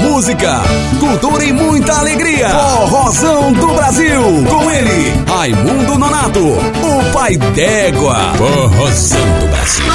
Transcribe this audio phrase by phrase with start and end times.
[0.00, 0.60] Música,
[1.00, 2.50] cultura e muita alegria.
[2.50, 4.20] Forrozão do Brasil.
[4.48, 8.34] Com ele, Raimundo Nonato, o pai d'égua.
[8.36, 9.93] Forrozão do Brasil.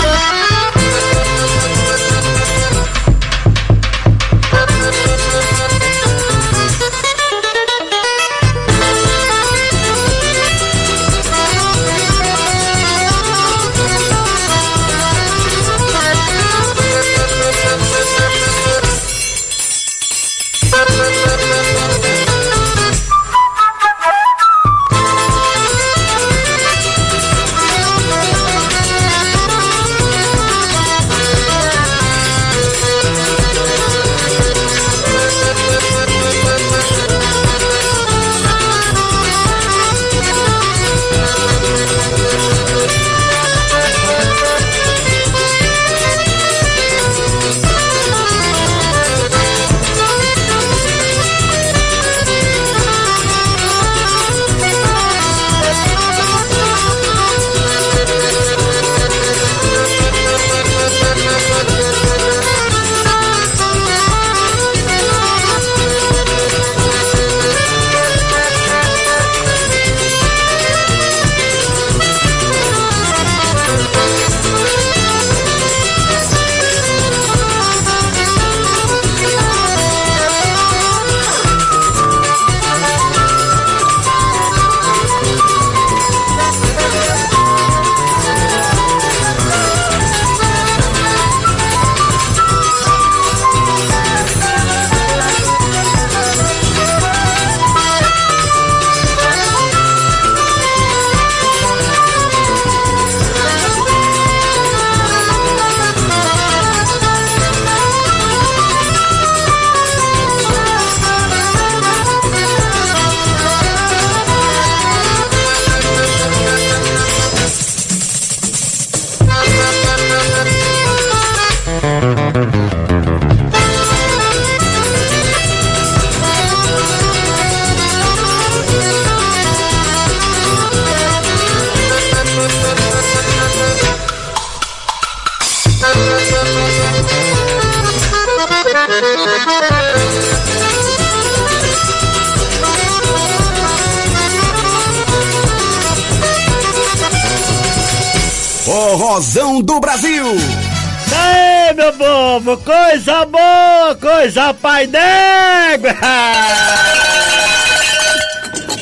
[152.40, 155.92] Povo, coisa boa, coisa pai d'égua.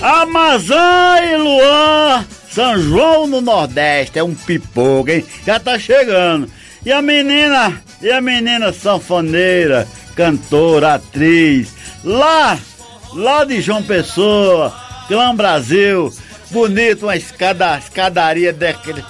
[0.01, 5.25] Amazã e Luan, São João no Nordeste, é um pipoco, hein?
[5.45, 6.49] Já tá chegando.
[6.85, 12.57] E a menina, e a menina sanfoneira, cantora, atriz, lá,
[13.13, 14.73] lá de João Pessoa,
[15.07, 16.13] Clã Brasil,
[16.51, 19.03] bonito, uma escada, escadaria daquele,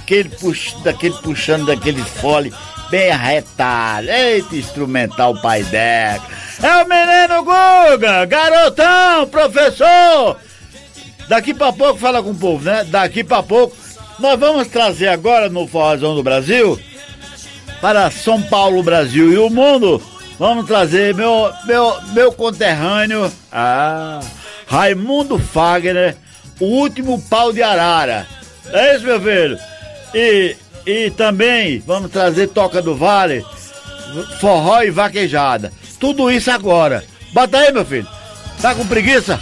[0.00, 2.52] aquele pux, daquele puxando daquele fole
[2.90, 4.08] bem arretado.
[4.08, 6.26] Eita, instrumental pai d'égua.
[6.62, 10.36] É o menino Guga, garotão, professor.
[11.28, 12.84] Daqui pra pouco fala com o povo, né?
[12.84, 13.76] Daqui pra pouco
[14.18, 16.78] nós vamos trazer agora no Forrozão do Brasil
[17.80, 20.02] para São Paulo, Brasil e o mundo.
[20.38, 24.20] Vamos trazer meu meu meu conterrâneo, ah,
[24.66, 26.16] Raimundo Fagner,
[26.58, 28.26] o último pau de arara.
[28.72, 29.58] É isso, meu filho?
[30.14, 30.56] E
[30.86, 33.44] e também vamos trazer Toca do Vale,
[34.40, 35.72] forró e vaquejada.
[35.98, 37.04] Tudo isso agora.
[37.32, 38.08] Bota aí, meu filho.
[38.60, 39.38] Tá com preguiça?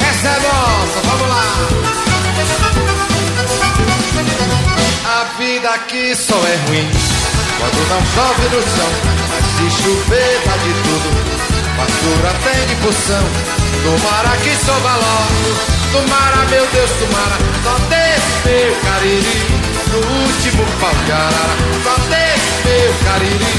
[0.00, 0.14] É
[5.38, 7.13] vida aqui só é ruim
[7.64, 8.90] quando não chove no chão,
[9.30, 11.08] mas se chover dá de tudo.
[11.76, 13.24] Vassoura tem de porção,
[13.82, 15.48] tomara que chova logo,
[15.92, 19.38] tomara, meu Deus, tomara, só desse meu cariri,
[19.90, 23.54] no último pau de arara, só desse meu cariri,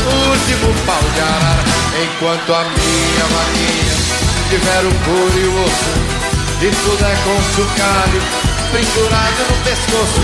[0.00, 1.62] no último pau de arara,
[2.02, 3.94] enquanto a minha vaquinha
[4.48, 5.92] tiver o couro e o osso,
[6.62, 8.22] e puder com chocalho,
[8.72, 10.20] pendurado no pescoço,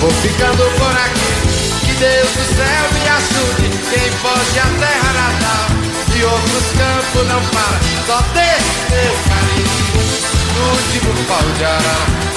[0.00, 1.57] vou ficando por aqui.
[1.98, 5.66] Deus do céu me ajude, quem pode a terra natal
[6.14, 9.88] e outros campos não para, só desse meu carinho,
[10.54, 12.28] no último pau de arara.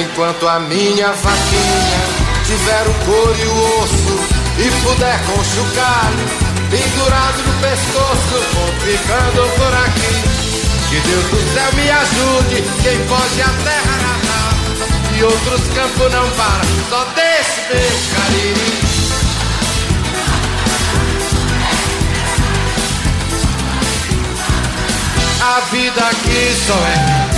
[0.00, 2.00] Enquanto a minha vaquinha
[2.46, 4.16] tiver o couro e o osso
[4.58, 10.47] e puder com chocalho pendurado no pescoço, vou ficando por aqui.
[10.90, 16.30] Que Deus do céu me ajude, quem pode a terra natal e outros campos não
[16.30, 18.88] para, só desse meu carinho.
[25.42, 27.28] A vida aqui só é,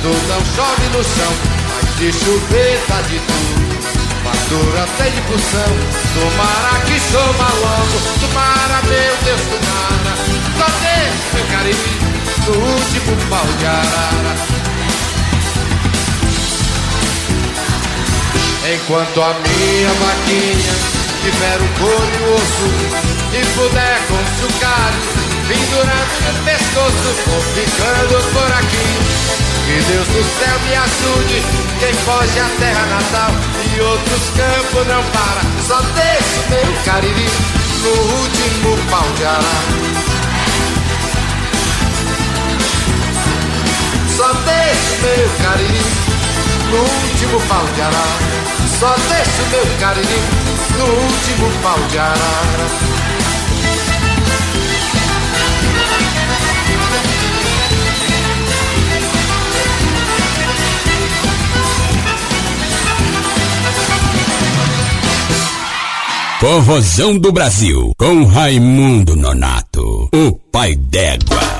[0.00, 1.58] tudo não chove no chão
[1.98, 3.82] de chover tá de tudo,
[4.24, 5.76] fartura tem de porção.
[6.14, 10.16] Tomara que chova logo, tomara, meu Deus, tomara.
[10.56, 12.17] Só deixa meu carinho
[12.48, 14.34] no último pau de arara.
[18.74, 20.74] Enquanto a minha vaquinha
[21.22, 22.68] tiver o couro e o osso
[23.34, 28.88] e puder com sucalho pendurado no pescoço, vou ficando por aqui.
[29.66, 31.42] Que Deus do céu me ajude,
[31.80, 33.30] quem foge a terra natal
[33.76, 35.42] e outros campos não para.
[35.66, 37.28] Só deixo meu cariri
[37.82, 37.92] no
[38.22, 40.07] último pau de arara.
[44.18, 45.80] Só deixo meu cariri
[46.72, 48.18] no último pau de arara.
[48.80, 50.20] Só deixo meu cariri
[50.76, 52.66] no último pau de arara.
[66.40, 71.57] Corrosão do Brasil, com Raimundo Nonato, o pai d'égua.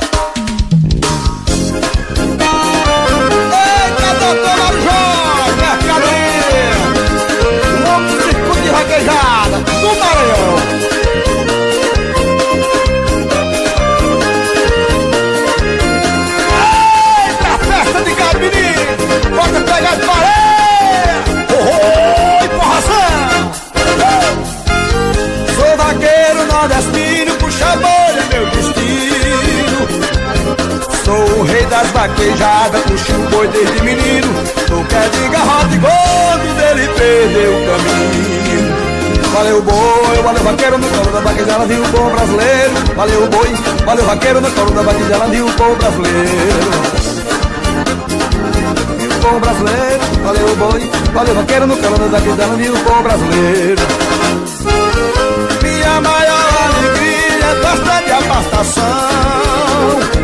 [31.98, 34.28] Vaquejadas, puxo o boi desde menino.
[34.68, 38.72] Tu quer de garrote gordo, dele perdeu o caminho.
[39.34, 42.72] Valeu boi, valeu vaqueiro no colo da vaquejada, viu o bom brasileiro.
[42.96, 43.54] Valeu boi,
[43.84, 46.70] valeu vaqueiro no colo da vaquejada, viu o bom brasileiro.
[48.98, 53.02] Viu o bom brasileiro, valeu boi, valeu vaqueiro no colo da vaquejada, viu o bom
[53.02, 53.82] brasileiro.
[55.62, 60.17] Minha maior alegria é festa de abastação.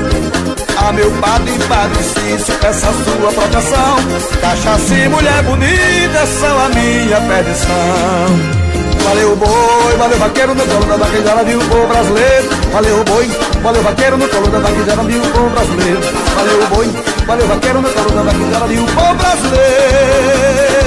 [0.86, 3.96] A meu padre padre Cício, peça sua proteção.
[4.38, 8.64] Cachaça e mulher bonita são a minha perdição.
[9.02, 12.48] Valeu boi, valeu vaqueiro no colo da vaquejada, viu o povo brasileiro.
[12.70, 13.30] Valeu boi,
[13.62, 16.00] valeu vaqueiro no colo da vaquejada, viu o povo brasileiro.
[16.36, 16.90] Valeu boi,
[17.26, 20.83] valeu vaqueiro no colo da vaquejada, viu o povo brasileiro.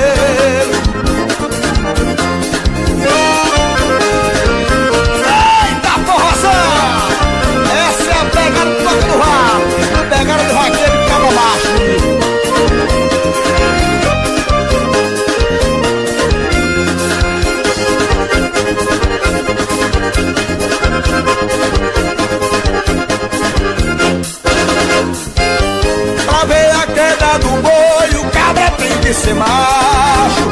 [27.40, 30.48] Do boi, o cabra tem que ser macho.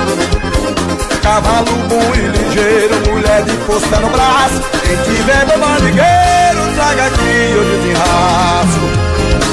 [1.22, 4.62] Cavalo bom e ligeiro, mulher de força no braço.
[4.84, 7.66] Quem tiver bom mandigueiro, traga aqui eu.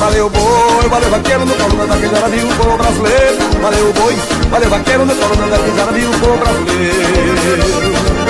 [0.02, 3.38] Valeu boi, valeu vaqueiro no colo da vaquejada, viu o povo brasileiro.
[3.62, 4.18] Valeu boi,
[4.50, 8.21] valeu vaqueiro no colo da vaquejada, viu o povo brasileiro.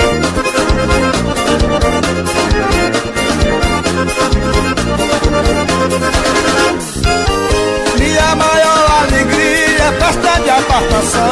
[9.83, 11.23] É festa de apartação.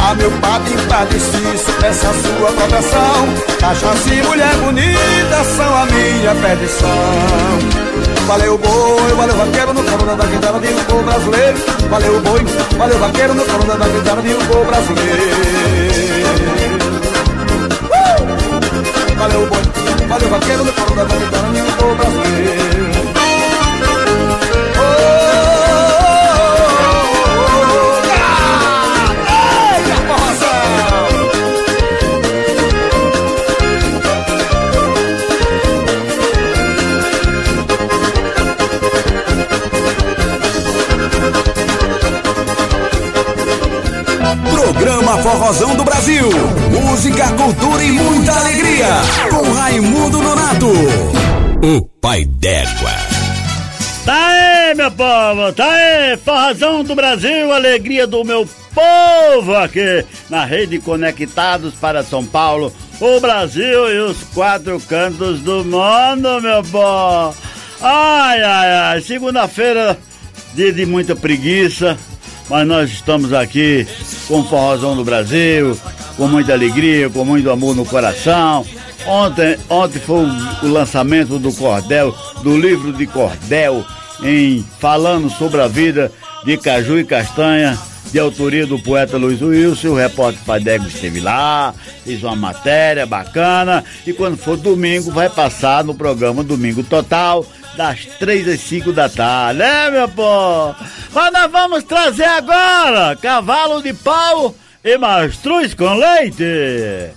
[0.00, 3.28] A meu padre padre Cício, peça sua proteção.
[3.60, 6.88] Cachaça e mulher bonita são a minha perdição.
[8.26, 11.58] Valeu boi, valeu vaqueiro no colo da guitarra de um povo brasileiro.
[11.90, 12.44] Valeu boi,
[12.78, 15.36] valeu vaqueiro no colo da guitarra de um povo brasileiro.
[17.84, 18.20] Uh!
[19.18, 19.62] Valeu boi,
[20.08, 22.59] valeu vaqueiro no colo da guitarra de um povo brasileiro.
[45.10, 46.28] Programa Forrozão do Brasil.
[46.70, 48.86] Música, cultura e muita alegria.
[49.28, 50.66] Com Raimundo Nonato.
[51.62, 52.92] O pai d'égua.
[54.04, 60.44] Tá aí, meu povo, tá aí, forrozão do Brasil, alegria do meu povo aqui na
[60.44, 67.36] rede Conectados para São Paulo, o Brasil e os quatro cantos do mundo, meu povo.
[67.80, 69.98] Ai, ai, ai, segunda-feira,
[70.54, 71.98] dia de muita preguiça,
[72.50, 73.86] mas nós estamos aqui
[74.26, 75.78] com o Forrozão do Brasil,
[76.16, 78.66] com muita alegria, com muito amor no coração.
[79.06, 80.26] Ontem, ontem foi
[80.64, 83.84] o, lançamento do Cordel, do livro de Cordel,
[84.24, 86.10] em falando sobre a vida
[86.44, 87.78] de Caju e Castanha,
[88.10, 89.90] de autoria do poeta Luiz Wilson.
[89.90, 91.72] O repórter Padego esteve lá,
[92.04, 93.84] fez uma matéria bacana.
[94.04, 97.46] E quando for domingo, vai passar no programa Domingo Total,
[97.80, 100.76] das três às cinco da tarde, né, meu povo?
[101.14, 107.10] Mas nós vamos trazer agora cavalo de pau e mastruz com leite.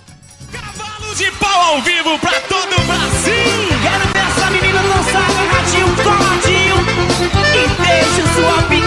[0.50, 3.68] Cavalo de pau ao vivo pra todo o Brasil!
[3.82, 6.76] Quero ver essa menina dançar agarradinho, coladinho
[7.52, 8.83] e deixa sua pingar!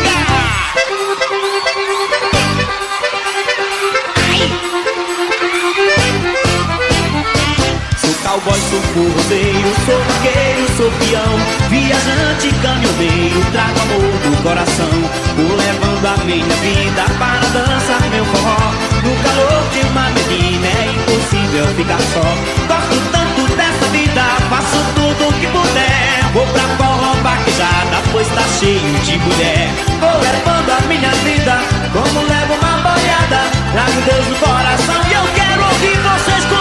[8.38, 14.89] Cowboy, sou forrozeiro, sou vaqueiro, sou peão Viajante, caminhoneiro, trago amor do coração
[15.36, 18.74] Vou levando a minha vida para dançar meu forró.
[19.03, 22.22] No calor de uma menina é impossível ficar só.
[22.67, 26.24] Gosto tanto dessa vida, faço tudo o que puder.
[26.34, 29.70] Vou pra forró vaquejada, pois tá cheio de mulher.
[30.00, 31.60] Vou levando a minha vida,
[31.94, 33.41] como levo uma boiada.
[33.72, 36.57] Trago Deus no coração e eu quero ouvir vocês comigo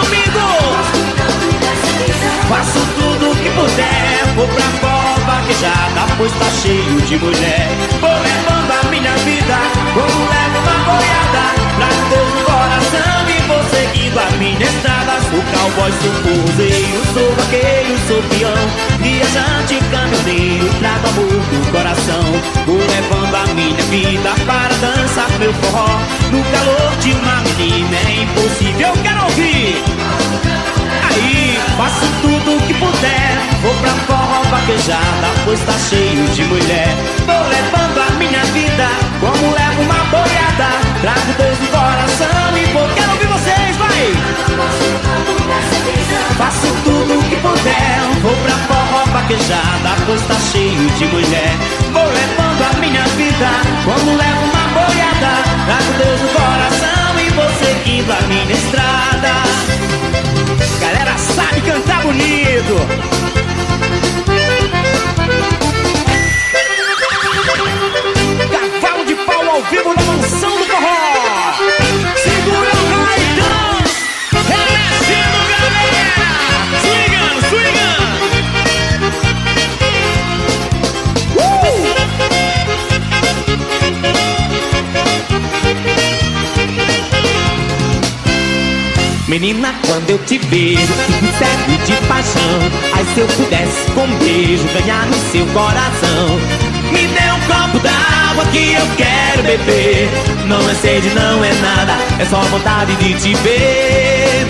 [2.47, 7.67] Faço tudo o que puder, vou pra fora vaquejada, pois tá cheio de mulher.
[7.99, 9.57] Vou levando a minha vida,
[9.93, 11.43] como levo uma boiada,
[11.75, 13.16] pra Deus no coração
[14.19, 15.19] a minha estrada.
[15.29, 18.63] Sou cowboy, sou forrozeiro, sou vaqueiro, sou peão,
[18.99, 22.25] viajante, caminhoneiro, trago amor no coração.
[22.65, 25.99] Vou levando a minha vida para dançar meu forró,
[26.31, 29.83] no calor de uma menina é impossível, quero ouvir.
[31.09, 36.95] Aí, faço tudo o que puder Vou pra forró vaquejada, pois tá cheio de mulher
[37.25, 38.87] Vou levando a minha vida,
[39.19, 40.69] como levo uma boiada
[41.01, 43.16] Trago Deus no coração e vou, quero
[46.37, 51.55] Faço tudo o que puder Vou pra forró vaquejada, pois tá cheio de mulher
[51.91, 53.49] Vou levando a minha vida,
[53.85, 59.77] como levo uma boiada Trago Deus no coração e vou seguindo a minha estrada
[60.79, 62.75] Galera sabe cantar bonito.
[68.51, 71.16] Cavalo de pau ao vivo na mansão do forró.
[89.27, 92.59] Menina, quando eu te vejo, fico cego de paixão.
[92.93, 96.39] Ai, se eu pudesse com beijo ganhar no seu coração.
[96.93, 100.09] Me dê um copo d'água que eu quero beber.
[100.47, 104.47] Não é sede, não é nada, é só vontade de te ver.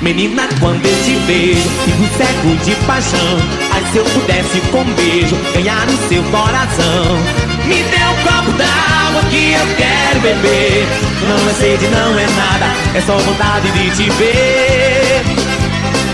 [0.00, 3.38] Menina, quando eu te vejo, fico cego de paixão.
[3.72, 7.48] Ai, se eu pudesse com beijo ganhar no seu coração.
[7.66, 10.86] Me dê copo d'água que eu quero beber.
[11.28, 15.22] Não é sede, não é nada, é só vontade de te ver.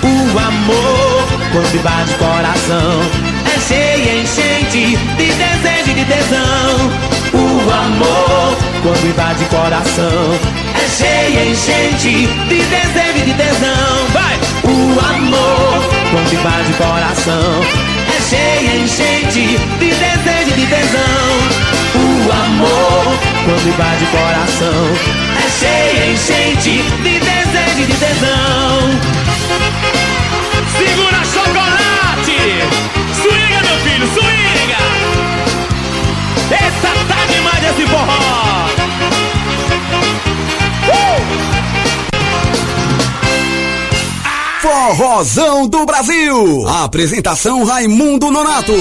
[0.03, 3.01] O amor, quando invade o coração,
[3.55, 7.15] é cheio, enchente de desejo e de tesão.
[7.35, 10.39] O amor, quando invade o coração,
[10.75, 14.07] é cheio, enchente de desejo e de tesão.
[14.13, 14.39] Vai!
[14.65, 17.61] O amor, quando invade o coração,
[18.17, 21.34] é cheio, enchente de desejo e de tesão.
[22.35, 24.85] Amor, quando invade o coração,
[25.39, 28.81] é cheio, enchente de desejo e de tesão.
[30.77, 32.39] Segura chocolate!
[33.23, 34.83] Swinga, meu filho, swinga!
[36.51, 38.45] Eita, tá demais esse forró!
[44.61, 46.67] Forrozão do Brasil.
[46.69, 48.73] Apresentação Raimundo Nonato.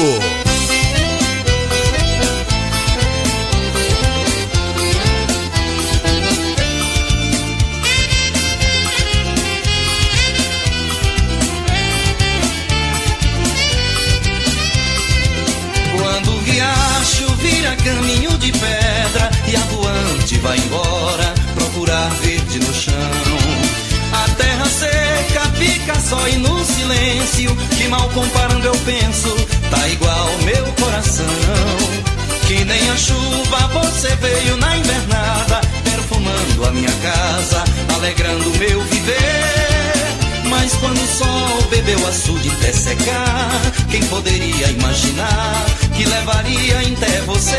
[42.03, 47.57] Bebeu açude até secar, quem poderia imaginar que levaria até você?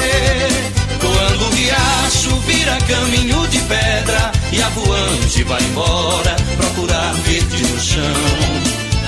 [1.01, 7.81] Quando o riacho vira caminho de pedra e a voante vai embora procurar verde no
[7.81, 8.03] chão.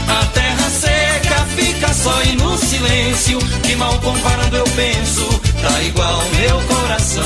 [0.08, 3.38] A terra seca fica só e no silêncio.
[3.62, 5.26] Que mal comparando eu penso,
[5.60, 7.22] tá igual meu coração.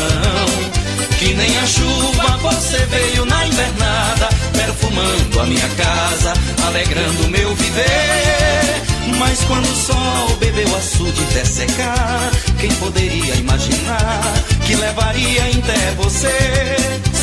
[1.19, 4.29] Que nem a chuva você veio na invernada,
[4.61, 6.35] perfumando a minha casa,
[6.67, 8.90] alegrando meu viver.
[9.19, 14.21] Mas quando o sol bebeu açude até secar, quem poderia imaginar
[14.67, 16.76] que levaria até você?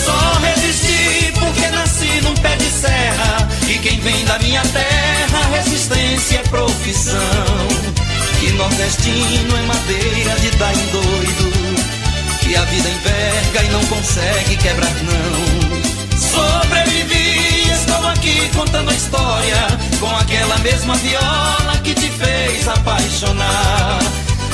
[0.05, 6.39] Só resisti porque nasci num pé de serra e quem vem da minha terra, resistência
[6.39, 7.67] é profissão.
[8.39, 11.77] Que nordestino é madeira de dar em doido,
[12.39, 15.96] que a vida enverga e não consegue quebrar não.
[16.31, 19.67] Sobrevivi, estou aqui contando a história
[19.99, 23.99] com aquela mesma viola que te fez apaixonar.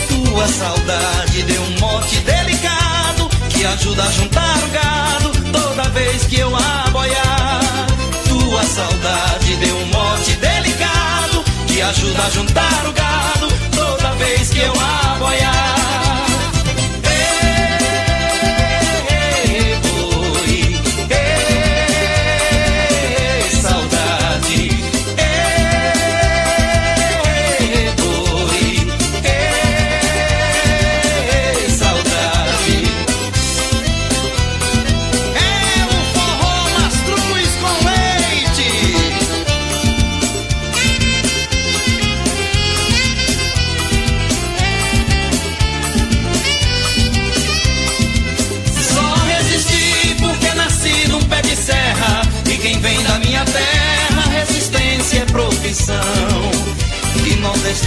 [0.08, 6.40] Tua saudade deu um mote delicado que ajuda a juntar o gado toda vez que
[6.40, 7.88] eu aboiar.
[8.28, 14.60] Tua saudade deu um mote delicado que ajuda a juntar o gado toda vez que
[14.60, 15.83] eu aboiar.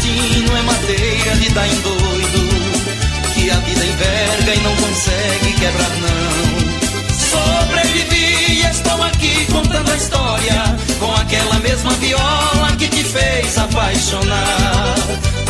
[0.06, 2.48] Nordestino é madeira de dar em doido
[3.34, 7.06] Que a vida enverga e não consegue quebrar não.
[7.30, 14.94] Sobrevivi e estou aqui contando a história Com aquela mesma viola que te fez apaixonar.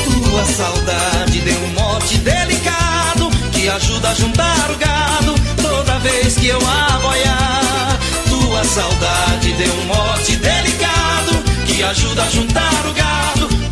[0.05, 6.49] Tua saudade deu um mote delicado Que ajuda a juntar o gado toda vez que
[6.49, 10.77] eu aboiar Tua saudade deu um mote delicado
[11.67, 13.66] que ajuda a juntar o gado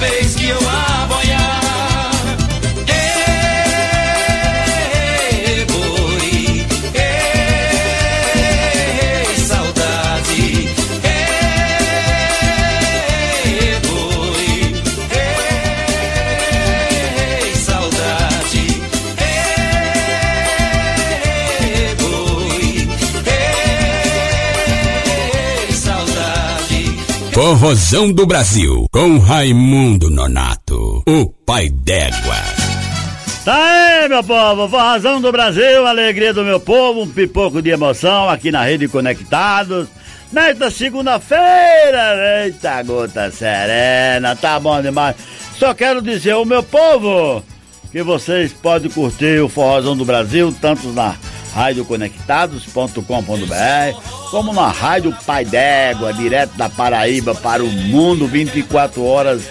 [0.00, 1.59] vez que eu aboiar.
[1.59, 1.59] Ei,
[27.40, 32.36] Corrosão do Brasil, com Raimundo Nonato, o pai d'égua.
[33.46, 38.28] Tá aí, meu povo, forrazão do Brasil, alegria do meu povo, um pipoco de emoção
[38.28, 39.88] aqui na Rede Conectados.
[40.30, 45.16] Nesta segunda-feira, eita gota serena, tá bom demais.
[45.58, 47.42] Só quero dizer ao meu povo
[47.90, 51.16] que vocês podem curtir o Forrozão do Brasil, tanto na
[51.54, 59.42] radioconectados.com.br, como na Rádio Pai d'Égua, direto da Paraíba para o mundo, 24 horas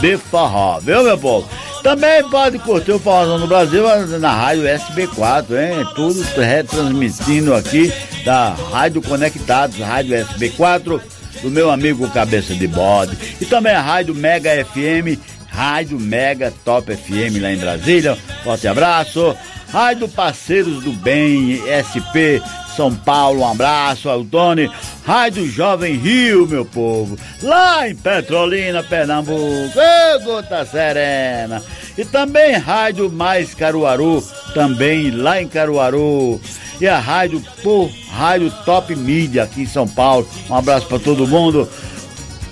[0.00, 1.48] de forró, viu, meu povo?
[1.82, 3.82] Também pode curtir o Forrozão do Brasil
[4.20, 5.84] na Rádio SB4, hein?
[5.96, 7.92] Tudo retransmitindo aqui
[8.24, 11.00] da Rádio Conectados, Rádio SB4,
[11.42, 13.18] do meu amigo Cabeça de Bode.
[13.40, 18.16] E também a Rádio Mega FM, Rádio Mega Top FM lá em Brasília.
[18.44, 19.36] Forte abraço.
[19.72, 22.44] Rádio Parceiros do Bem, SP
[22.76, 24.70] São Paulo, um abraço ao Tony.
[25.06, 31.62] Rádio Jovem Rio, meu povo, lá em Petrolina, Pernambuco, Ê, gota serena.
[31.96, 36.38] E também Rádio Mais Caruaru, também lá em Caruaru.
[36.78, 40.28] E a Rádio, pô, Rádio Top Mídia aqui em São Paulo.
[40.50, 41.66] Um abraço para todo mundo.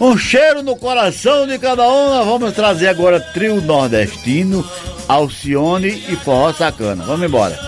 [0.00, 2.08] Um cheiro no coração de cada um.
[2.08, 4.66] Nós vamos trazer agora trio nordestino,
[5.06, 7.04] Alcione e Forró Sacana.
[7.04, 7.58] Vamos embora.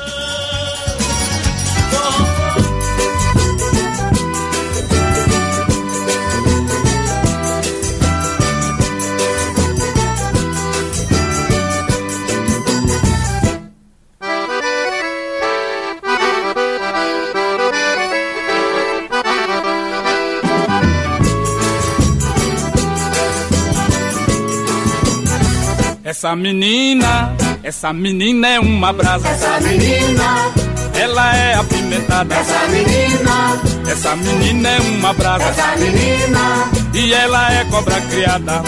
[26.23, 29.29] Essa menina Essa menina é uma brasa.
[29.29, 30.53] Essa menina.
[30.95, 32.33] Ela é apimentada.
[32.37, 33.61] Essa menina.
[33.91, 35.45] Essa menina é uma brasa.
[35.47, 36.71] Essa menina.
[36.95, 38.63] E ela é cobra criada.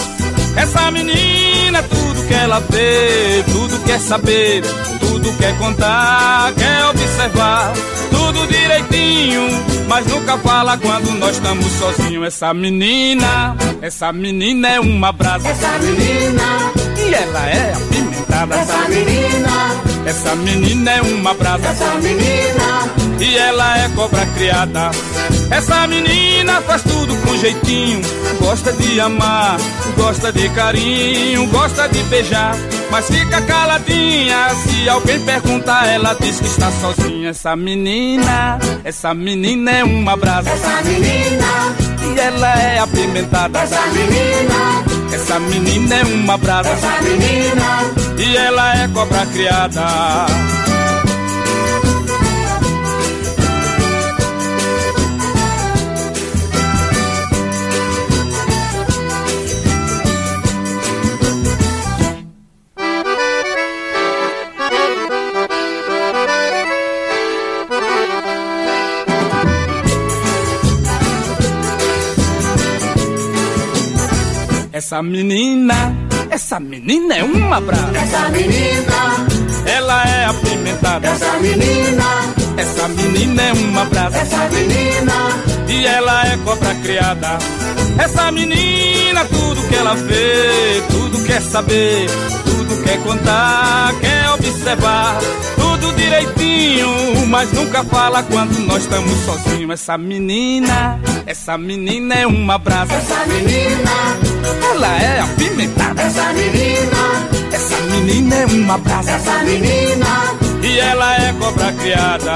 [0.57, 4.61] Essa menina, tudo que ela vê, tudo quer saber,
[4.99, 7.71] tudo quer contar, quer observar,
[8.09, 9.47] tudo direitinho,
[9.87, 12.25] mas nunca fala quando nós estamos sozinhos.
[12.27, 15.47] Essa menina, essa menina é uma brasa.
[15.47, 16.74] Essa menina.
[17.15, 18.55] E ela é apimentada.
[18.55, 19.83] Essa menina.
[20.05, 21.69] Essa menina é uma brasa.
[21.69, 22.89] Essa menina.
[23.21, 24.91] E ela é cobra criada.
[25.49, 28.01] Essa menina faz tudo com jeitinho.
[28.41, 29.57] Gosta de amar,
[29.95, 32.53] gosta de carinho, gosta de beijar.
[32.91, 34.49] Mas fica caladinha.
[34.67, 37.29] Se alguém perguntar, ela diz que está sozinha.
[37.29, 40.49] Essa menina, essa menina é uma brasa.
[40.49, 41.75] Essa menina.
[42.13, 43.59] E ela é apimentada.
[43.59, 44.84] Essa menina.
[45.35, 46.69] Essa menina é uma brasa.
[46.69, 47.93] Essa menina.
[48.17, 50.54] E ela é cobra criada.
[74.75, 75.95] Essa menina,
[76.29, 77.97] essa menina é uma brava.
[77.97, 79.25] Essa menina.
[79.65, 81.07] Ela é apimentada.
[81.07, 82.03] Essa menina.
[82.57, 84.17] Essa menina é uma brasa.
[84.17, 85.13] Essa menina.
[85.69, 87.37] E ela é cobra criada.
[87.97, 92.07] Essa menina, tudo que ela vê, tudo quer saber,
[92.43, 95.17] tudo quer contar, quer observar,
[95.55, 99.71] tudo direitinho, mas nunca fala quando nós estamos sozinhos.
[99.71, 102.93] Essa menina, essa menina é uma brasa.
[102.93, 104.34] Essa menina.
[104.71, 106.01] Ela é apimentada.
[106.01, 107.27] Essa menina.
[107.51, 109.11] Essa menina é uma brasa.
[109.11, 110.05] Essa menina.
[110.61, 112.33] E ela é cobra criada.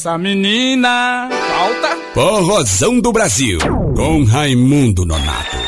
[0.00, 1.98] Essa menina falta.
[2.14, 3.58] Forrozão do Brasil,
[3.94, 5.58] com Raimundo Nonato.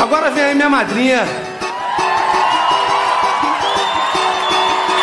[0.00, 1.24] Agora vem aí minha madrinha.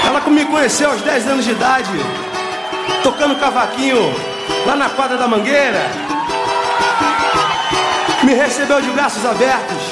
[0.05, 1.91] Ela me conheceu aos 10 anos de idade,
[3.03, 4.13] tocando cavaquinho
[4.67, 5.89] lá na quadra da Mangueira.
[8.21, 9.88] Me recebeu de braços abertos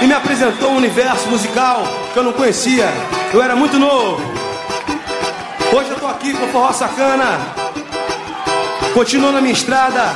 [0.00, 1.82] e me apresentou um universo musical
[2.12, 2.88] que eu não conhecia.
[3.32, 4.20] Eu era muito novo.
[5.72, 7.40] Hoje eu tô aqui com o Forró Sacana.
[8.94, 10.14] Continuo na minha estrada.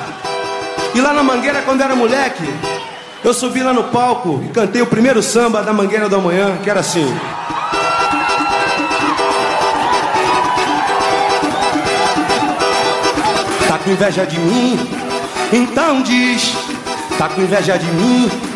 [0.95, 2.43] E lá na Mangueira, quando eu era moleque,
[3.23, 6.71] eu subi lá no palco e cantei o primeiro samba da Mangueira do Amanhã, que
[6.71, 7.07] era assim.
[13.69, 14.79] Tá com inveja de mim?
[15.53, 16.55] Então diz.
[17.19, 18.50] Tá com inveja de mim?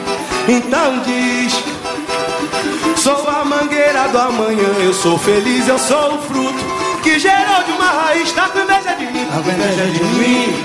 [0.46, 1.54] Então diz.
[2.96, 6.64] Sou a mangueira do amanhã, eu sou feliz, eu sou o fruto
[7.02, 8.30] que gerou de uma raiz.
[8.32, 9.26] Tá com inveja de mim?
[9.26, 10.64] Tá com inveja de mim?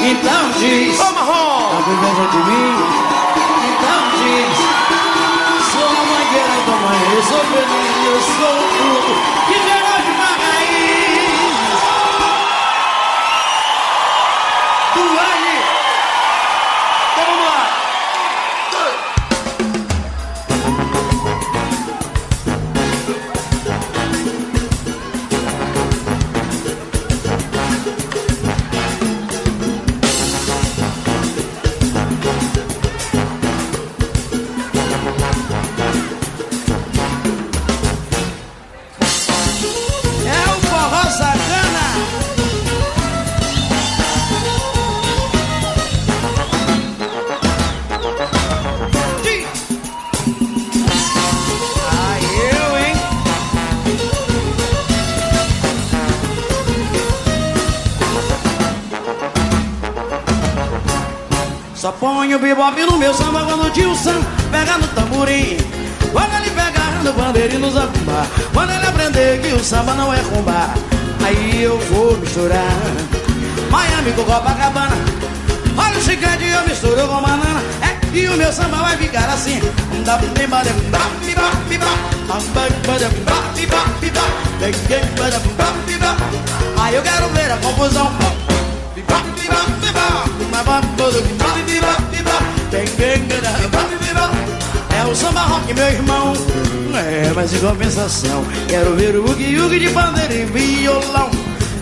[0.00, 0.98] Então diz.
[0.98, 1.76] Ô marrom!
[1.76, 2.74] Tá com inveja de mim?
[3.70, 4.58] Então diz.
[5.70, 9.39] Sou a mangueira do amanhã, eu sou feliz, eu sou o fruto
[63.78, 65.56] o Sam pega no tamborim.
[66.12, 68.26] Quando ele pegar no bandeirinho nos zabumba.
[68.52, 70.74] Quando ele aprender que o samba não é rumba.
[71.24, 72.72] Aí eu vou misturar
[73.70, 74.96] Miami com Copacabana.
[75.76, 77.62] Olha o chiclete eu misturo com banana.
[77.82, 79.60] É E o meu samba vai ficar assim.
[86.76, 88.10] Aí eu quero ver a confusão.
[94.96, 96.32] É o samba rock, meu irmão.
[96.94, 101.30] É, mas em compensação, quero ver o Ugi de bandeira e violão.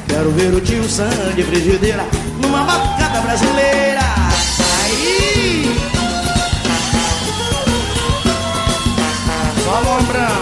[0.09, 2.07] Quero ver o tio Sam de frigideira
[2.40, 4.01] numa batucada brasileira.
[4.85, 5.77] Aí!
[9.64, 10.38] Só lombrão.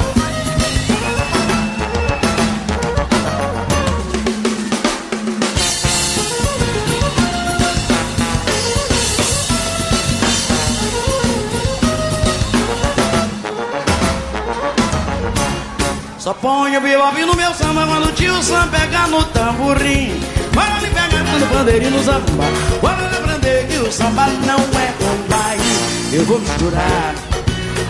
[16.77, 20.21] O bebop no meu samba quando o tio Sam pega no tamborim.
[20.53, 22.81] Quando ele pega no bandeirinho no.
[22.81, 27.15] Quando ele aprender que o samba não é combate, eu vou misturar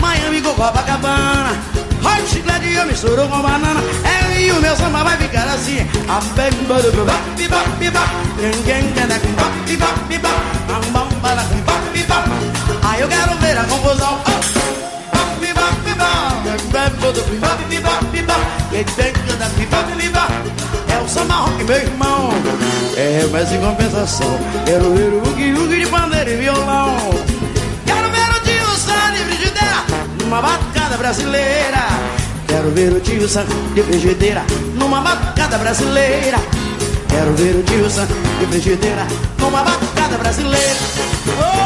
[0.01, 1.51] Miami com Copacabana.
[2.01, 3.81] Hot chiclete eu misturo com banana.
[4.05, 5.81] É, e o meu samba vai ficar assim.
[6.09, 8.11] A bang bada bop bop bop.
[8.65, 10.35] Gang gang com bop bop bop.
[10.69, 12.89] Bam bam bada bop bop.
[12.89, 14.76] Aí eu quero ver a confusão.
[20.89, 22.31] É o samba rock, meu irmão.
[22.97, 26.97] É, mas em compensação, quero ver o Ugi de bandeira e violão.
[27.85, 29.85] Quero ver o tio Sam de frigideira
[30.21, 31.87] numa batucada brasileira.
[32.47, 34.43] Quero ver o tio Sam de frigideira
[34.75, 36.39] numa batucada brasileira.
[37.09, 38.07] Quero ver o tio Sam
[38.39, 39.07] de frigideira
[39.39, 40.77] numa batucada brasileira.
[41.39, 41.66] Oh,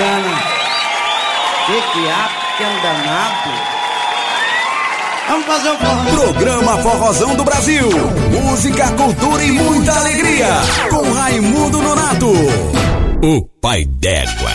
[0.00, 0.42] Sacana.
[1.66, 3.50] Que que há, que é um danado.
[5.28, 6.22] Vamos fazer um forró.
[6.22, 7.88] Programa Forrozão do Brasil.
[8.30, 10.46] Música, cultura e muita alegria.
[10.88, 12.32] Com Raimundo Nonato.
[13.22, 14.50] O pai d'égua.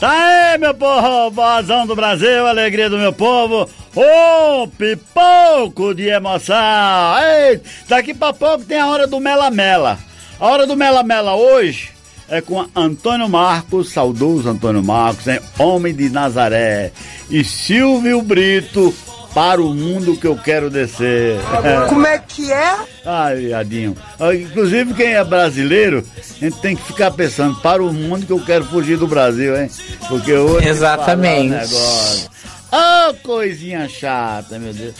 [0.00, 3.68] Tá aí, meu povo, vozão do Brasil, alegria do meu povo.
[3.94, 6.56] Ô, pipoco de emoção!
[7.22, 9.98] Ei, daqui pra pouco tem a hora do Mela Mela.
[10.40, 11.91] A hora do Mela Mela hoje
[12.32, 15.38] é com Antônio Marcos, saudoso Antônio Marcos, hein?
[15.58, 16.90] Homem de Nazaré.
[17.28, 18.94] E Silvio Brito,
[19.34, 21.38] para o mundo que eu quero descer.
[21.90, 22.78] Como é que é?
[23.04, 23.94] Ai, viadinho.
[24.18, 28.32] Ah, Inclusive, quem é brasileiro, a gente tem que ficar pensando, para o mundo que
[28.32, 29.70] eu quero fugir do Brasil, hein?
[30.08, 30.66] Porque hoje.
[30.66, 31.50] Exatamente.
[31.50, 32.30] negócio.
[32.72, 34.94] Ô, coisinha chata, meu Deus.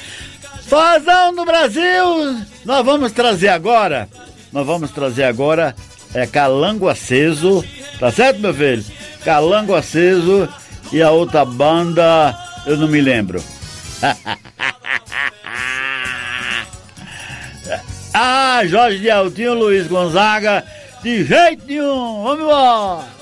[0.66, 2.45] Fazão do Brasil!
[2.66, 4.07] Nós vamos trazer agora.
[4.53, 5.75] Nós vamos trazer agora.
[6.14, 7.64] É Calango Aceso.
[7.98, 8.85] Tá certo, meu filho?
[9.25, 10.48] Calango Aceso.
[10.92, 12.37] E a outra banda.
[12.66, 13.42] Eu não me lembro.
[18.14, 20.62] Ah, Jorge de Altinho, Luiz Gonzaga,
[21.03, 23.21] de jeito nenhum, vamos embora!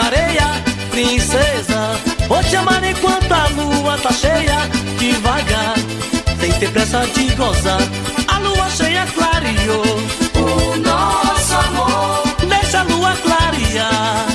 [0.00, 0.46] Na areia,
[0.90, 2.00] princesa.
[2.28, 4.58] Vou te amar enquanto a lua tá cheia,
[4.98, 5.74] devagar,
[6.40, 7.80] sem ter pressa de gozar.
[8.28, 9.84] A lua cheia clareou
[10.36, 12.22] o nosso amor.
[12.48, 14.29] Deixa a lua clarear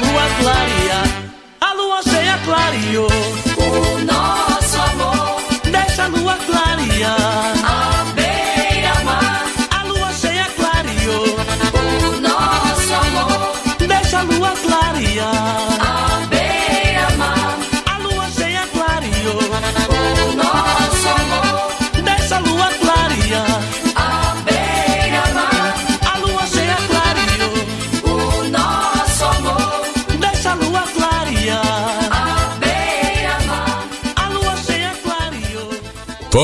[0.00, 0.77] deixa a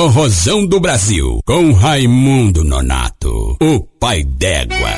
[0.05, 4.90] Forrozão do Brasil, com Raimundo Nonato, o pai d'égua.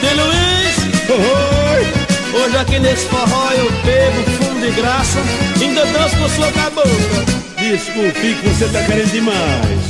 [0.00, 0.76] De Luiz,
[1.10, 2.40] Oi.
[2.40, 5.18] hoje aqui nesse forró eu bebo fundo de graça,
[5.60, 7.24] ainda danço com sua cabocla.
[7.58, 9.80] Desculpe que você tá querendo demais.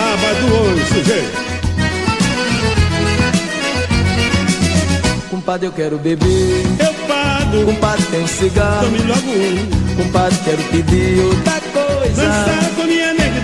[0.00, 1.58] Ah, vai do olho, sujeito.
[5.28, 6.62] Compadre, eu quero beber.
[6.80, 7.64] Eu pago.
[7.66, 8.86] Compadre, tem um cigarro.
[8.86, 10.02] Tome logo um.
[10.02, 12.22] Compadre, quero pedir outra coisa.
[12.22, 12.87] Dançar com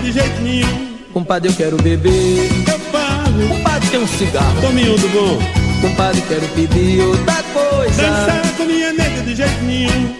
[0.05, 0.95] de jeito nenhum.
[1.11, 2.49] Compadre, eu quero beber.
[2.67, 3.47] Eu pago.
[3.47, 4.61] Compadre, tem um cigarro.
[4.61, 5.39] Tome um do bom.
[5.81, 8.01] Compadre, quero pedir outra coisa.
[8.01, 10.15] Dançar com minha nega de jeito nenhum.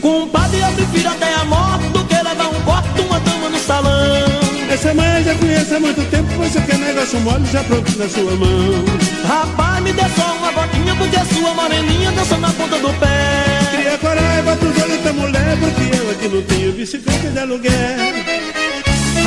[0.00, 4.26] Compadre, eu prefiro até a morte do que levar um corte, uma dama no salão.
[4.70, 6.28] Essa mãe já conheço há muito tempo.
[6.38, 8.84] Você quer negócio mole já pronto na sua mão.
[9.24, 13.60] Rapaz, me dê só uma voltinha porque sua moreninha dança na ponta do pé.
[13.72, 15.56] Cria coragem, bota os olhos da mulher.
[15.60, 18.25] Porque eu aqui não tenho bicicleta de aluguel.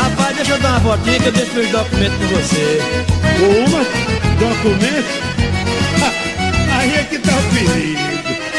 [0.01, 2.81] Rapaz, deixa eu dar uma voltinha que eu deixo meus documentos com você.
[3.67, 3.83] Uma?
[4.39, 5.29] Documento?
[6.71, 7.99] Aí é que tá o perigo.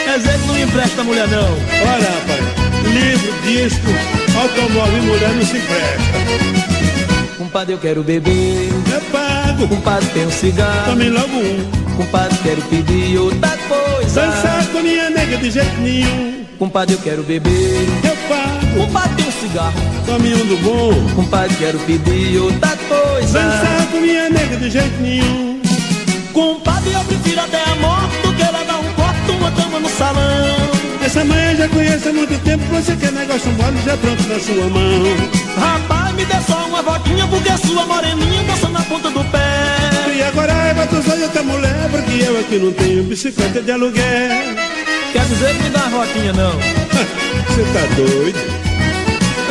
[0.05, 1.49] Quer dizer que não me empresta a mulher não.
[1.49, 2.41] Olha, rapaz,
[2.93, 3.87] livro, disco,
[4.39, 6.51] automóvel e mulher não se empresta.
[7.39, 8.69] Compadre, eu quero beber.
[8.93, 9.67] Eu pago.
[9.69, 10.91] Compadre, tem um cigarro.
[10.91, 11.97] Tome logo um.
[11.97, 14.21] Compadre, quero pedir outra coisa.
[14.21, 16.45] Dançar com minha nega de jeito nenhum.
[16.59, 17.89] Compadre, eu quero beber.
[18.05, 18.10] Eu.
[18.77, 19.75] Compadre, tem um cigarro.
[20.09, 21.15] Um do bom.
[21.15, 23.41] Compadre, quero pedir outra coisa.
[23.41, 25.61] Dançar com minha nega de jeito nenhum.
[26.33, 30.81] Compadre, eu prefiro até a morte do que levar um corte, uma dama no salão.
[31.05, 32.65] Essa mãe já conheço há muito tempo.
[32.73, 35.03] Você quer negócio mole já pronto na sua mão.
[35.59, 40.17] Rapaz, me dê só uma voltinha porque sua moreninha dança na ponta do pé.
[40.17, 41.89] E agora é bota os olhos da mulher.
[41.91, 44.31] Porque eu aqui não tenho bicicleta de aluguel.
[45.13, 47.30] Quer dizer que me dá uma voltinha não?
[47.61, 48.39] Você tá doido?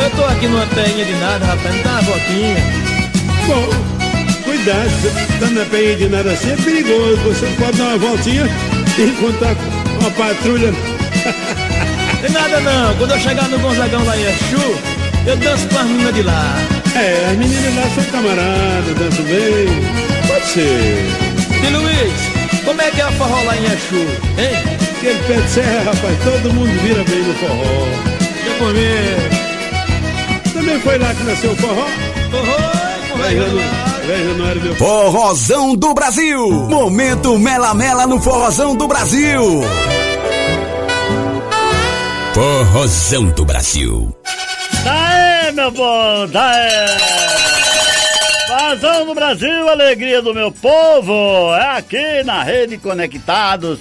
[0.02, 2.56] Eu tô aqui numa peinha de nada, rapaz, me dá uma voltinha.
[3.46, 3.68] Bom,
[4.42, 7.16] cuidado, dando a peinha de nada assim é perigoso.
[7.18, 8.48] Você pode dar uma voltinha
[8.98, 9.54] e encontrar
[10.00, 10.74] uma patrulha.
[12.20, 14.78] Tem nada não, quando eu chegar no Gonzagão lá em Exu,
[15.28, 16.56] eu danço com as meninas de lá.
[16.96, 19.68] É, as meninas lá são camaradas, dançam bem.
[20.26, 21.06] Pode ser.
[21.62, 24.00] E Luiz, como é que é o forró lá em Exu,
[24.36, 24.79] hein?
[25.00, 27.86] Aquele pé de serra, rapaz, todo mundo vira bem no forró.
[28.44, 30.52] Já comigo.
[30.52, 31.86] Também foi lá que nasceu o forró?
[32.30, 34.06] Forró, Vai, Januário.
[34.06, 36.50] Vai, Januário, meu Forrozão do Brasil.
[36.68, 39.62] Momento Mela Mela no Forrozão do Brasil.
[42.34, 44.14] Forrozão do Brasil.
[44.84, 46.70] Daí, meu bom, daí!
[48.50, 51.54] Vazão do Brasil, alegria do meu povo!
[51.54, 53.78] É aqui na Rede Conectados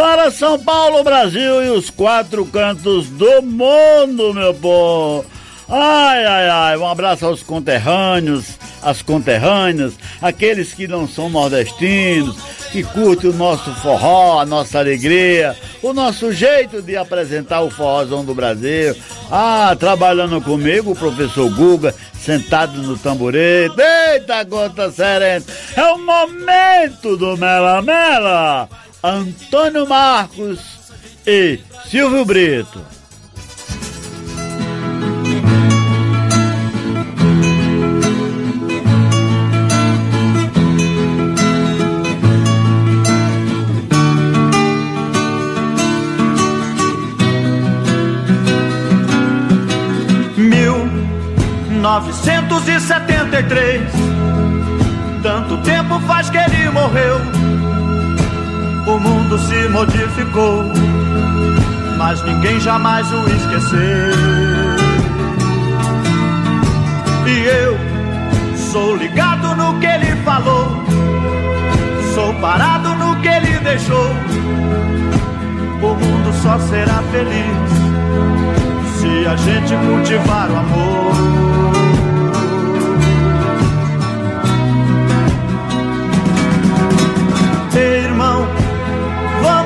[0.00, 5.26] para São Paulo, Brasil e os quatro cantos do mundo, meu povo!
[5.68, 9.92] Ai, ai, ai, um abraço aos conterrâneos, às conterrâneas,
[10.22, 12.34] aqueles que não são nordestinos,
[12.72, 18.24] que curtem o nosso forró, a nossa alegria, o nosso jeito de apresentar o forrozão
[18.24, 18.96] do Brasil.
[19.30, 23.74] Ah, trabalhando comigo, o professor Guga, sentado no tamborete.
[23.78, 25.44] Eita, gota serena!
[25.76, 28.66] É o momento do Mela Mela!
[29.02, 30.60] Antônio Marcos
[31.26, 32.84] e Silvio Brito.
[50.36, 50.76] Mil
[51.80, 53.82] novecentos e setenta e três.
[55.22, 57.39] Tanto tempo faz que ele morreu
[59.30, 60.64] mundo se modificou,
[61.96, 63.78] mas ninguém jamais o esqueceu.
[67.26, 67.78] E eu
[68.72, 70.66] sou ligado no que ele falou,
[72.12, 74.10] sou parado no que ele deixou.
[75.80, 77.70] O mundo só será feliz
[78.98, 81.10] se a gente cultivar o amor.
[87.72, 88.09] Hey,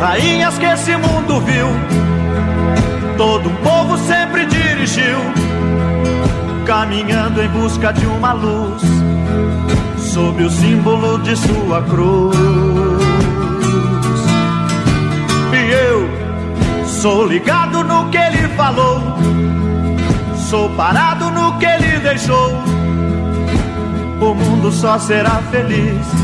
[0.00, 1.68] rainhas que esse mundo viu,
[3.16, 5.18] todo povo sempre dirigiu,
[6.66, 8.82] caminhando em busca de uma luz,
[9.98, 12.36] sob o símbolo de sua cruz.
[15.52, 19.00] E eu sou ligado no que ele falou,
[20.48, 22.62] sou parado no que ele deixou.
[24.20, 26.23] O mundo só será feliz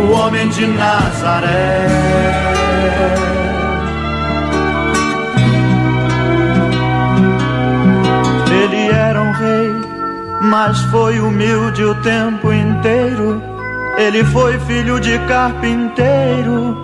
[0.00, 1.86] o homem de Nazaré.
[8.62, 9.72] Ele era um rei,
[10.42, 13.42] mas foi humilde o tempo inteiro.
[13.98, 16.76] Ele foi filho de carpinteiro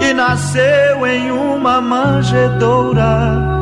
[0.00, 3.56] e nasceu em uma manjedoura.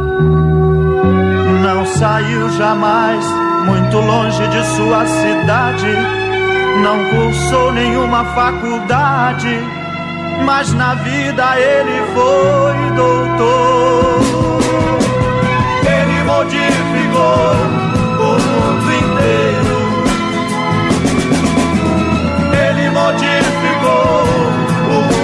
[1.63, 3.25] Não saiu jamais
[3.65, 6.24] muito longe de sua cidade,
[6.83, 9.61] não cursou nenhuma faculdade,
[10.45, 14.21] mas na vida ele foi doutor.
[15.87, 17.55] Ele modificou
[18.19, 19.79] o mundo inteiro.
[22.69, 24.25] Ele modificou
[24.89, 25.24] o mundo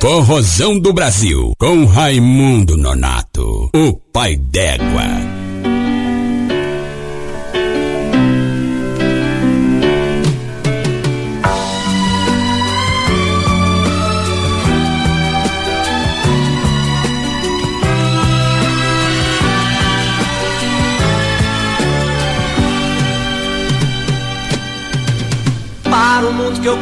[0.00, 5.19] Forrozão do Brasil, com Raimundo Nonato, o pai d'égua.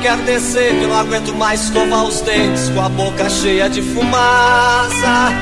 [0.01, 3.82] Quero descer, que eu não aguento mais escovar os dentes com a boca cheia de
[3.82, 5.32] fumaça.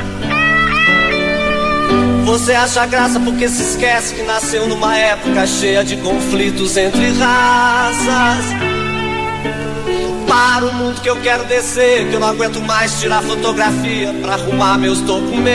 [2.24, 8.44] Você acha graça porque se esquece que nasceu numa época cheia de conflitos entre raças.
[10.26, 14.34] Para o mundo que eu quero descer, que eu não aguento mais tirar fotografia pra
[14.34, 15.46] arrumar meus documentos.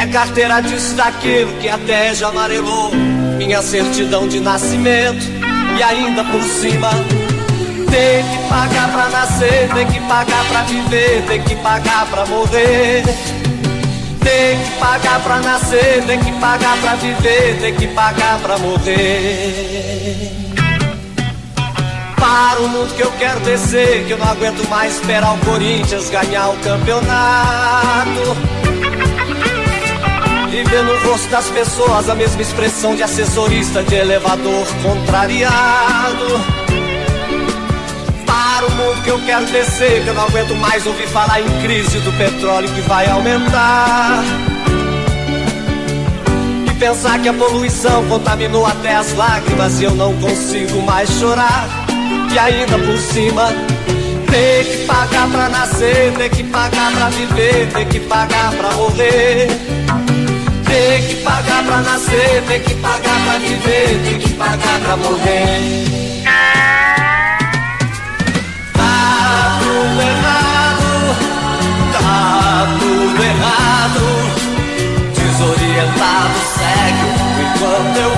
[0.00, 2.92] É carteira disso daquilo que até já amarelou
[3.36, 5.35] minha certidão de nascimento
[5.76, 6.90] e ainda por cima
[7.90, 13.04] tem que pagar pra nascer, tem que pagar pra viver, tem que pagar pra morrer.
[14.20, 20.32] Tem que pagar pra nascer, tem que pagar pra viver, tem que pagar pra morrer.
[22.16, 26.10] Para o mundo que eu quero descer, que eu não aguento mais esperar o Corinthians
[26.10, 28.55] ganhar o campeonato.
[30.56, 36.40] E ver no rosto das pessoas a mesma expressão de assessorista de elevador contrariado.
[38.24, 41.60] Para o mundo que eu quero descer, que eu não aguento mais ouvir falar em
[41.60, 44.24] crise do petróleo que vai aumentar.
[46.66, 51.68] E pensar que a poluição contaminou até as lágrimas e eu não consigo mais chorar.
[52.32, 53.52] E ainda por cima,
[54.30, 59.48] ter que pagar pra nascer, ter que pagar pra viver, ter que pagar pra morrer.
[60.66, 66.24] Ter que pagar pra nascer, ter que pagar pra viver, ter que pagar pra morrer.
[68.74, 71.16] Tá tudo errado,
[71.92, 74.02] tá tudo errado.
[75.14, 77.08] Desorientado, cego,
[77.40, 78.15] enquanto eu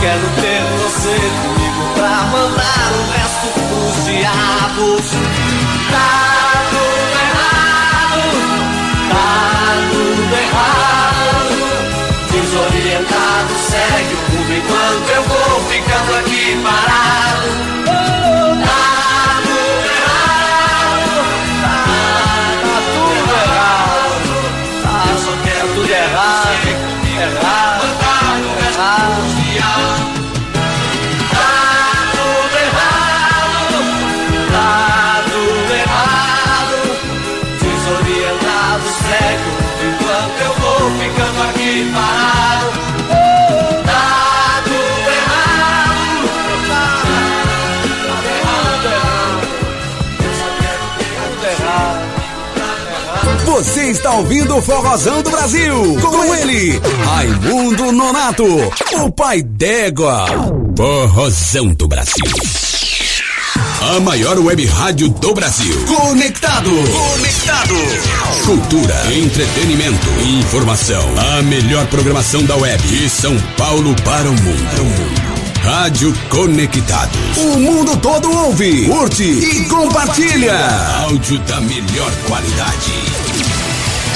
[0.00, 1.59] quero ter você
[53.90, 55.98] está ouvindo o Forrozão do Brasil.
[56.00, 60.26] Com ele, Raimundo Nonato, o pai d'égua.
[60.76, 62.24] Forrozão do Brasil.
[63.82, 65.74] A maior web rádio do Brasil.
[65.86, 66.70] Conectado.
[66.70, 67.74] Conectado.
[68.46, 71.02] Cultura, entretenimento, informação.
[71.38, 72.82] A melhor programação da web.
[72.86, 75.20] De São Paulo para o mundo.
[75.62, 77.36] Rádio Conectados.
[77.36, 80.56] O mundo todo ouve, curte e compartilha.
[81.02, 83.09] Áudio da melhor qualidade.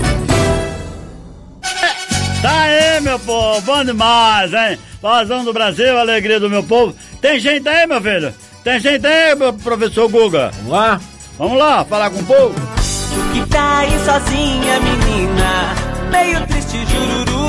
[3.15, 4.77] Meu povo, bom demais, hein?
[4.99, 6.93] Forrozão do Brasil, alegria do meu povo.
[7.21, 8.33] Tem gente aí, meu filho?
[8.61, 10.51] Tem gente aí, meu professor Guga?
[10.55, 11.01] Vamos lá?
[11.37, 12.53] Vamos lá, falar com o povo?
[13.31, 15.75] que tá aí sozinha, menina,
[16.11, 17.47] meio triste jururu.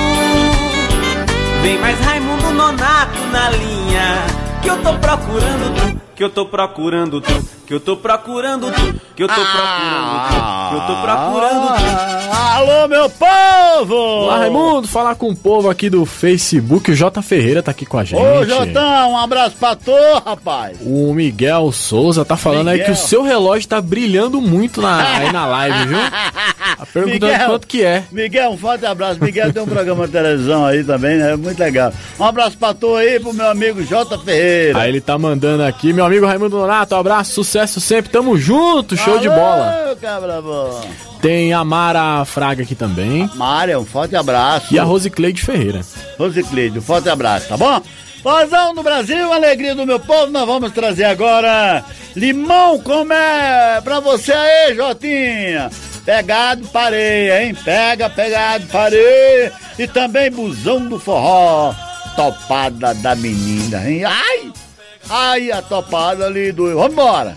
[1.62, 4.25] Vem mais Raimundo Nonato na linha,
[4.62, 9.01] que eu tô procurando tu, que eu tô procurando tu, que eu tô procurando tu,
[9.17, 12.26] que eu tô procurando tu, que eu tô procurando tu.
[12.57, 13.95] Alô, meu povo!
[13.95, 16.91] Olá, Raimundo, falar com o povo aqui do Facebook.
[16.91, 18.19] O J Ferreira tá aqui com a gente.
[18.19, 19.93] Ô, Jotão, um abraço pra tu,
[20.25, 20.79] rapaz.
[20.81, 22.87] O Miguel Souza tá falando aí Miguel.
[22.87, 25.99] que o seu relógio tá brilhando muito na, aí na live, viu?
[25.99, 27.47] Tá perguntando Miguel.
[27.47, 28.05] quanto que é.
[28.11, 29.23] Miguel, um forte abraço.
[29.23, 31.37] Miguel tem um programa de televisão aí também, né?
[31.37, 31.93] Muito legal.
[32.19, 34.79] Um abraço pra tu aí, pro meu amigo J Ferreira.
[34.79, 38.97] Aí ele tá mandando aqui, meu amigo Raimundo Nonato, um abraço, sucesso sempre, tamo junto,
[38.97, 39.95] show de bola.
[40.01, 40.81] Cabra bom.
[41.21, 43.28] Tem a Mara Fraga aqui também.
[43.34, 44.72] Mária, um forte abraço.
[44.72, 45.80] E a Rosicleide Ferreira.
[46.16, 47.82] Rosicleide, um forte abraço, tá bom?
[48.22, 51.84] Vozão do Brasil, alegria do meu povo, nós vamos trazer agora
[52.14, 55.70] limão como é pra você aí, Jotinha.
[56.05, 57.57] Pegado pareia, hein?
[57.64, 59.53] Pega, pegado pareia.
[59.76, 61.74] E também busão do forró,
[62.14, 64.05] topada da menina, hein?
[64.05, 64.53] Ai!
[65.11, 66.76] Ai, a topada ali do...
[66.76, 67.34] Vambora!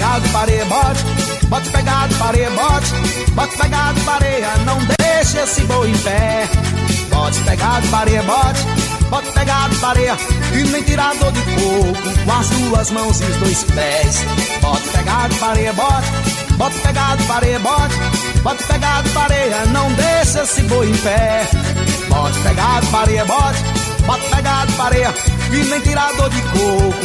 [0.00, 1.46] pegado, parei, bote.
[1.46, 3.32] Bote pegado, parei, bote.
[3.32, 6.48] Bote pegado, pareia, não deixa esse boi em pé.
[7.10, 8.60] Bote pegado, pareia, bote.
[9.10, 10.16] Bote pegado, pareia.
[10.54, 14.24] E nem tirador de coco, com as duas mãos e os dois pés.
[14.62, 16.56] Bote pegado, pareia, bote.
[16.56, 17.94] Bote pegado, pareia, bote.
[18.42, 21.46] Bote pegado, pareia, não deixa esse boi em pé.
[22.08, 23.58] Bote pegado, pareia, bote.
[24.06, 25.14] Bote pegado, pareia.
[25.52, 26.59] E nem tirador de coco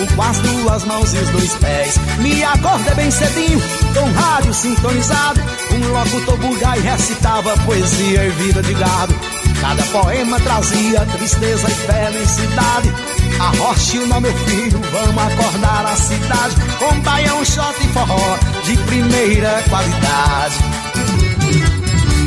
[0.07, 1.99] com as duas mãos e os dois pés.
[2.19, 3.61] Me acordei bem cedinho,
[3.93, 5.41] com rádio sintonizado.
[5.71, 9.15] Um locutor bugai recitava poesia e vida de gado.
[9.61, 12.93] Cada poema trazia tristeza e felicidade.
[13.39, 16.55] Arroche o nome, meu filho, vamos acordar a cidade.
[16.77, 20.55] Com baião, shot e forró de primeira qualidade.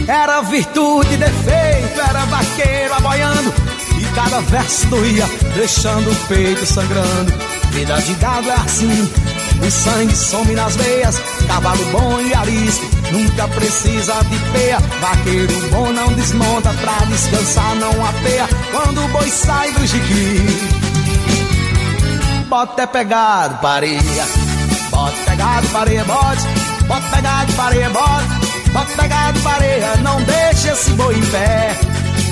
[0.08, 3.54] Era virtude, defeito, era vaqueiro aboiando.
[3.98, 7.57] E cada verso doía, deixando o peito sangrando.
[7.72, 9.10] Vida de gado é assim,
[9.66, 11.20] o sangue some nas veias.
[11.46, 14.78] Cavalo bom e arisco, nunca precisa de peia.
[15.00, 18.48] Vaqueiro bom não desmonta, pra descansar não apeia.
[18.72, 20.46] Quando o boi sai do jiqui,
[22.48, 24.26] bota é pegado, pareia.
[24.90, 26.42] Bota pegado, pareia, bote.
[26.86, 28.70] Bota pegado, pareia, bote.
[28.72, 31.78] Bota pegado, pareia, não deixa esse boi em pé.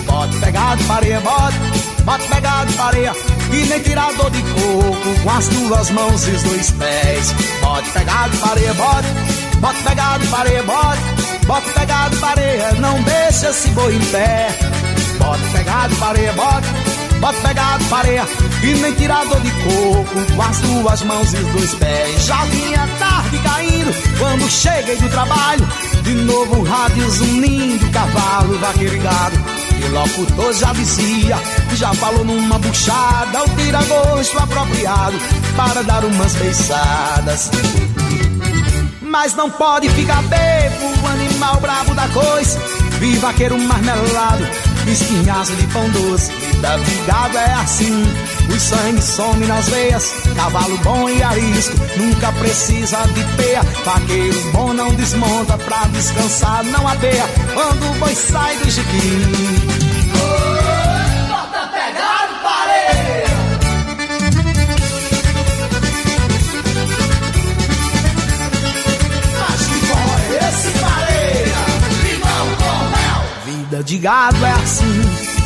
[0.07, 1.96] Bota pegado, pareia, bote.
[2.07, 3.13] Bota pegado, pareia,
[3.51, 7.33] e nem tirador de coco, com as duas mãos e os dois pés.
[7.61, 9.09] Bote pegado, pareia, bote.
[9.59, 11.47] Bota pegado, pareia, bote.
[11.47, 14.57] Bota pegado, pareia, não deixa esse boi em pé.
[15.19, 16.69] Bota pegado, pareia, bote.
[17.19, 18.25] Bota pegado, pareia,
[18.63, 22.25] e nem tirador de coco, com as duas mãos e os dois pés.
[22.25, 25.67] Já vinha tarde caindo, quando cheguei do trabalho,
[26.05, 29.66] de novo rádio zunindo, cavalo, vaqueiro e gado.
[29.85, 31.39] E locutor já dizia,
[31.75, 35.17] já falou numa buchada, o tira-gosto apropriado
[35.57, 37.51] para dar umas beiçadas.
[39.01, 42.59] Mas não pode ficar bebo, animal brabo da coisa.
[42.99, 44.47] Vi vaqueiro marmelado,
[44.87, 46.31] espinhaço de pão doce.
[46.33, 48.05] Vida de gado é assim,
[48.49, 50.13] o sangue some nas veias.
[50.35, 53.63] Cavalo bom e arisco, nunca precisa de peia.
[53.85, 57.25] Vaqueiro bom não desmonta, pra descansar não apeia.
[57.55, 59.66] Quando o boi sai do jiquim.
[73.87, 75.01] De gado é assim,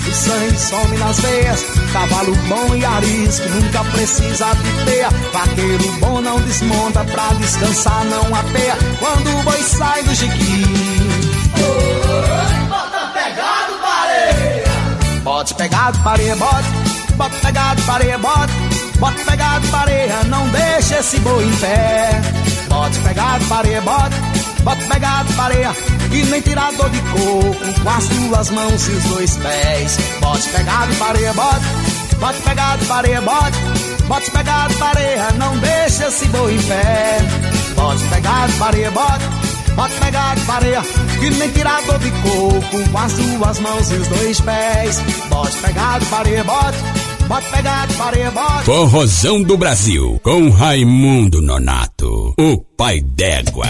[0.08, 1.62] o sangue some nas veias.
[1.92, 5.10] Cavalo bom e arisco, nunca precisa de peia.
[5.30, 8.76] Vaqueiro bom não desmonta, pra descansar não apeia.
[8.98, 10.64] Quando o boi sai do jiqui.
[12.68, 14.64] Bota pegado, pareia.
[15.22, 17.14] Bote pegado, pareia, bote.
[17.16, 18.52] Bote pegado, pareia, bote.
[18.98, 22.22] Bote pegado, pareia, não deixa esse boi em pé.
[22.68, 24.16] Bote pegado, pareia, bote.
[24.62, 25.74] Bote pegado, pareia,
[26.12, 29.98] e nem tirador de coco, com as duas mãos e os dois pés.
[30.20, 31.64] Bote pegado, pareia, bote.
[32.18, 33.58] Bote pegado, pareia, bote.
[34.06, 37.18] Bote pegado, pareia, não deixa esse boi em pé.
[37.76, 39.24] Bote pegado, pareia, bote.
[39.74, 40.82] Bote pegado, pareia,
[41.22, 45.00] e nem tirador de coco, com as duas mãos e os dois pés.
[45.28, 46.78] Bote pegado, pareia, bote.
[47.28, 48.64] Bote pegado, pareia, bote.
[48.64, 53.68] Forrozão do Brasil, com Raimundo Nonato, o pai d'égua.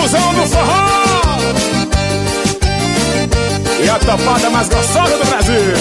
[0.00, 1.38] Fusão do forró!
[3.84, 5.74] E a topada mais gostosa do Brasil!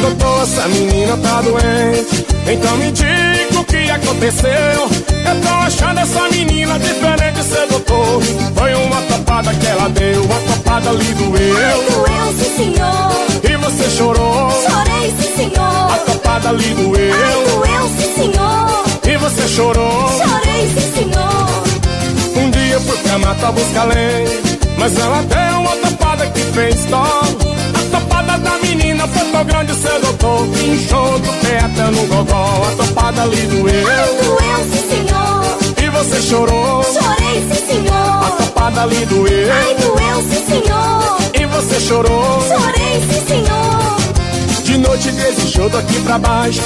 [0.00, 2.26] Doutor, essa menina tá doente.
[2.50, 4.50] Então me diga o que aconteceu.
[4.50, 8.22] Eu tô achando essa menina diferente, cê doutor.
[8.56, 11.82] Foi uma topada que ela deu Uma topada lhe doeu.
[11.90, 13.10] Doeu, sim senhor.
[13.44, 14.50] E você chorou.
[14.50, 15.92] Chorei, sim senhor.
[15.92, 16.94] A topada lhe doeu.
[16.96, 20.08] Doeu, sim senhor E você chorou.
[20.18, 22.44] Chorei, sim senhor.
[22.44, 24.28] Um dia fui pra mata buscar lenha
[24.76, 27.02] Mas ela deu uma topada que fez dó.
[27.02, 32.06] A topada da menina foi tão grande, cê doutor Que inchou do pé até no
[32.06, 32.68] gogó.
[32.70, 33.64] A topada lhe doeu.
[33.64, 35.58] Doeu, sim senhor.
[35.82, 36.84] E você chorou.
[36.84, 38.24] Chorei, sim senhor.
[38.24, 39.52] A topada lhe doeu.
[39.54, 41.18] Ai, doeu, sim senhor.
[41.32, 42.42] E você chorou.
[42.42, 44.62] Chorei, sim senhor.
[44.64, 46.60] De noite desistiu daqui pra baixo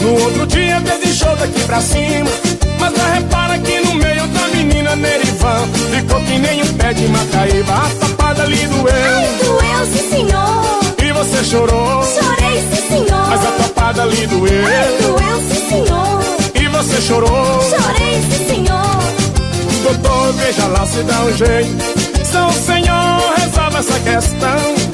[0.00, 2.30] No outro dia desistiu daqui pra cima
[2.78, 7.08] Mas não repara que no meio da menina Nerivan Ficou que nem um pé de
[7.08, 8.86] Macaíba A topada lhe doeu.
[8.86, 10.80] Ai, doeu, sim senhor.
[11.02, 12.02] E você chorou.
[12.04, 13.28] Chorei, sim senhor.
[13.28, 14.66] Mas a topada lhe doeu.
[14.66, 16.20] Ai, doeu, sim senhor.
[16.54, 17.62] E você chorou.
[17.62, 18.96] Chorei, sim senhor.
[19.82, 22.06] Doutor, veja lá se dá um jeito.
[22.24, 24.85] São Senhor, resolve essa questão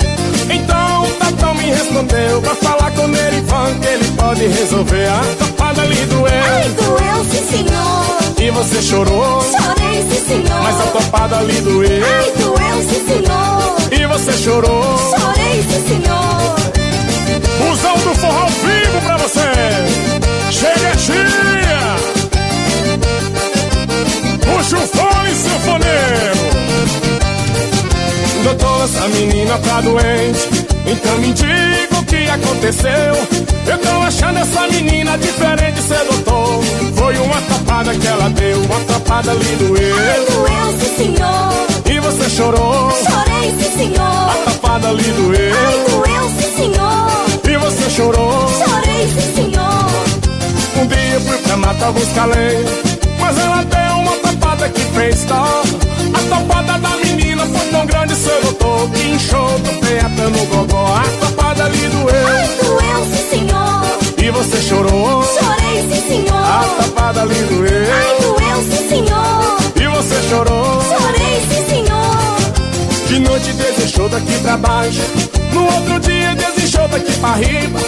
[1.33, 5.07] Então, tão me escondeu Pra falar com o Nerivan que ele pode resolver.
[5.09, 6.27] A topada lhe doeu.
[6.27, 8.03] Ai, doeu, sim, senhor.
[8.39, 9.43] E você chorou.
[9.43, 10.63] Chorei, sim, senhor.
[10.63, 12.05] Mas a topada lhe doeu.
[12.05, 13.77] Ai, doeu, sim, senhor.
[13.91, 14.99] E você chorou.
[14.99, 16.57] Chorei, sim, senhor.
[17.59, 19.49] Fusão do forró vivo pra você.
[20.51, 21.63] Chega, tia.
[24.41, 26.53] Puxa o fone, sanfoneiro
[28.45, 33.15] Doutor, essa menina tá doente Então me diga o que aconteceu
[33.67, 36.61] Eu tô achando essa menina diferente, cê doutor
[36.97, 41.53] Foi uma tapada que ela deu Uma tapada lhe doeu Ai, doeu, sim, senhor.
[41.87, 44.31] E você chorou Chorei, sim, senhor.
[44.31, 47.13] A tapada lhe doeu Ai, doeu, sim, senhor.
[47.45, 50.83] E você chorou Chorei, sim, senhor.
[50.83, 52.65] Um dia fui pra mata buscar lenha
[53.21, 55.63] Mas ela deu uma tapada que fez dó
[56.13, 58.15] A tapada da menina foi tão grande,
[58.45, 59.12] notou Que
[74.53, 75.01] pra baixo
[75.53, 77.81] No outro dia desejou daqui pra riba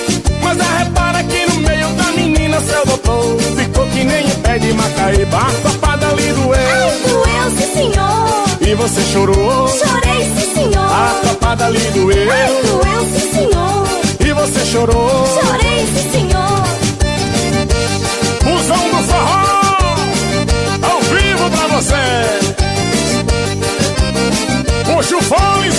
[0.43, 4.59] Mas a repara que no meio da menina seu doutor Ficou que nem em pé
[4.59, 8.45] de Macaíba A tapada lhe Ai, doeu doeu, sim, senhor.
[8.61, 10.87] E você chorou Chorei, sim, senhor.
[10.87, 12.27] A tapada lhe Ai, doeu
[12.65, 13.89] doeu, sim, senhor.
[14.21, 16.65] E você chorou Chorei, sim, senhor.
[18.43, 19.45] Fusão do forró
[20.83, 22.64] Ao vivo pra você
[24.95, 25.73] Puxa o fone,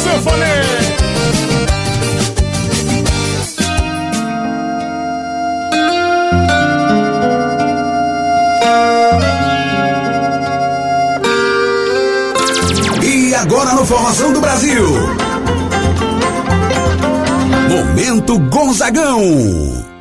[13.02, 14.86] E agora no Formação do Brasil.
[17.70, 19.95] Momento Gonzagão.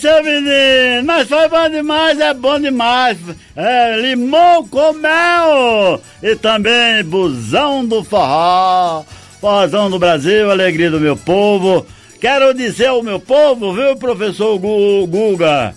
[0.00, 3.16] Seu menino, mas foi bom demais, é bom demais.
[3.54, 9.04] É, limão com mel e também busão do forró.
[9.40, 11.86] Forrozão do Brasil, alegria do meu povo.
[12.20, 15.74] Quero dizer ao meu povo, viu, professor Gu- Guga?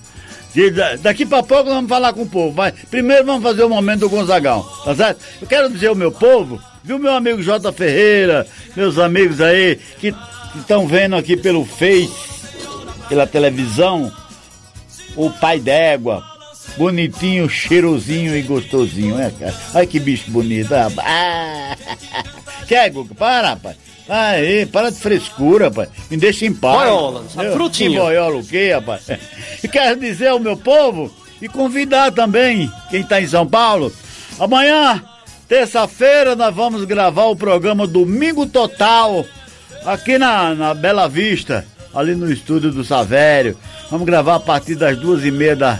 [1.03, 4.09] daqui pra pouco vamos falar com o povo, mas primeiro vamos fazer o momento do
[4.09, 5.20] Gonzagão, tá certo?
[5.39, 7.72] Eu quero dizer ao meu povo, viu, meu amigo J.
[7.74, 10.15] Ferreira, meus amigos aí que
[10.55, 12.09] estão vendo aqui pelo Face,
[13.10, 14.12] pela televisão,
[15.16, 16.24] o pai d'égua,
[16.78, 19.55] bonitinho, cheirosinho e gostosinho, né, cara?
[19.74, 21.08] Olha que bicho bonito, rapaz.
[21.08, 21.76] Ah,
[22.68, 23.16] quer, Guga?
[23.16, 23.78] Para, rapaz.
[24.10, 25.89] Aí, para de frescura, rapaz.
[26.10, 26.78] Me deixa em paz.
[26.80, 27.89] Boiola, Eu- frutinha.
[27.89, 29.03] Que boiola o quê, rapaz?
[29.64, 33.91] E quero dizer ao meu povo e convidar também quem está em São Paulo.
[34.39, 35.03] Amanhã,
[35.47, 39.26] terça-feira, nós vamos gravar o programa Domingo Total
[39.84, 41.66] aqui na, na Bela Vista,
[41.98, 43.58] ali no estúdio do Savério.
[43.89, 45.80] Vamos gravar a partir das duas e meia da,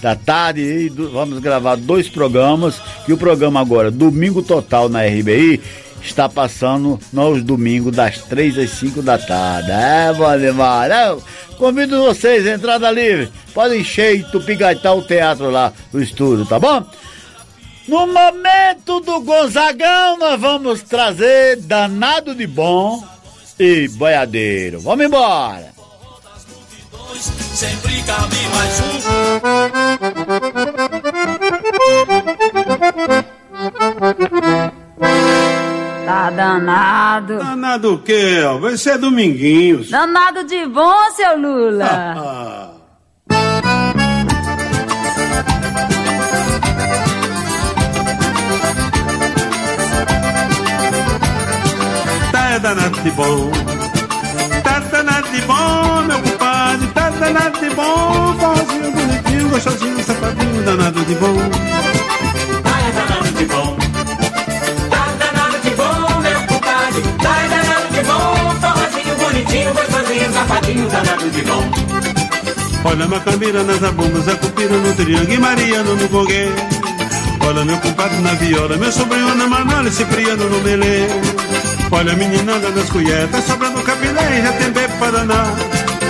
[0.00, 2.80] da tarde e do- vamos gravar dois programas.
[3.08, 5.60] E o programa agora, Domingo Total na RBI,
[6.02, 9.70] está passando nos domingos das três às cinco da tarde.
[9.72, 10.90] É, demais.
[10.92, 11.16] É,
[11.58, 13.28] convido vocês, entrada livre.
[13.52, 16.84] Podem encher e tupigaitar o teatro lá, o estúdio, tá bom?
[17.88, 23.02] No momento do Gonzagão, nós vamos trazer danado de bom
[23.58, 24.80] e boiadeiro.
[24.80, 25.74] Vamos embora!
[27.54, 28.80] Sempre cabe mais
[36.04, 37.38] Tá danado.
[37.38, 38.40] Danado o quê?
[38.60, 39.90] Vai ser Dominguinhos.
[39.90, 42.65] Danado de bom, seu Lula.
[52.56, 53.50] é danado de bom.
[54.64, 56.86] Tá danado de bom, meu compadre.
[56.88, 58.36] Tá danado de bom.
[58.38, 61.36] Forrozinho bonitinho, gostosinho, safadinho, danado de bom.
[62.64, 63.76] Tá danado de bom.
[64.90, 67.02] Tá danado de bom, meu compadre.
[67.22, 68.60] Tá danado de bom.
[68.60, 71.70] Forrozinho bonitinho, gostosinho, safadinho, danado de bom.
[72.84, 76.54] Olha Macambira nas abumas, a cupira no triângulo e Mariano no gongue.
[77.46, 81.06] Olha meu compadre na viola, meu sobrinho na manola Cipriano no melê.
[81.90, 85.54] Olha a meninada nas colheres, sobrando capilé e já tem bebê para danar.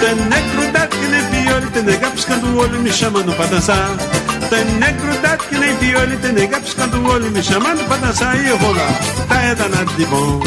[0.01, 3.91] Tem negro que nem piolho, tem nega piscando o olho me chamando pra dançar.
[4.49, 5.07] Tem negro
[5.49, 8.73] que nem piolho, tem nega piscando o olho me chamando pra dançar e eu vou
[8.73, 8.89] lá.
[9.29, 10.41] Tá é danado de bom.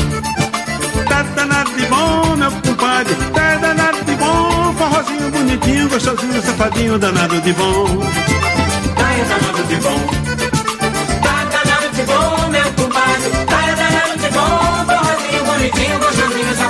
[1.07, 3.15] Tá danado de bom, meu compadre.
[3.33, 4.73] Tá danado de bom.
[4.77, 7.85] Forrozinho bonitinho, gostosinho, safadinho, danado de bom.
[8.95, 10.28] Tá danado de bom.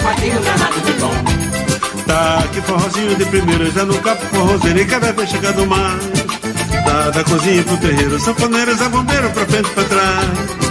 [0.10, 0.42] Danado meu compadre.
[0.42, 1.40] Tá danado de bom.
[2.10, 6.04] Forrozinho safadinho, esse forrozinho de primeira, já no capo forrozeiro e cada vez chegando mais.
[6.86, 10.70] Da, da cozinha pro terreiro, sanfoneiros a bombeiro pra frente e pra trás.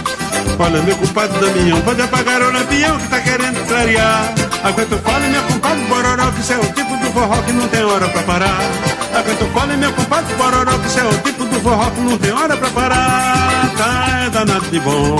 [0.59, 4.33] Olha, meu compadre Damião, pode apagar o lampião que tá querendo clarear.
[4.63, 7.83] Aguenta o fole, meu compadre Bororó, que é o tipo do forró que não tem
[7.83, 8.59] hora pra parar.
[9.15, 12.31] Aguenta o fole, meu compadre Bororó, que é o tipo do forró que não tem
[12.33, 13.71] hora pra parar.
[13.77, 15.17] Tá, é danado de bom.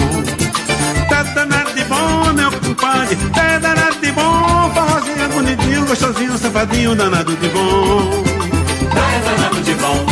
[1.10, 3.16] Tá danado de bom, meu compadre.
[3.16, 3.59] Tá é danado
[4.10, 4.72] de bom.
[4.74, 8.24] Forrozinho bonitinho, gostosinho, safadinho, danado de bom.
[8.96, 10.06] Tá danado de bom.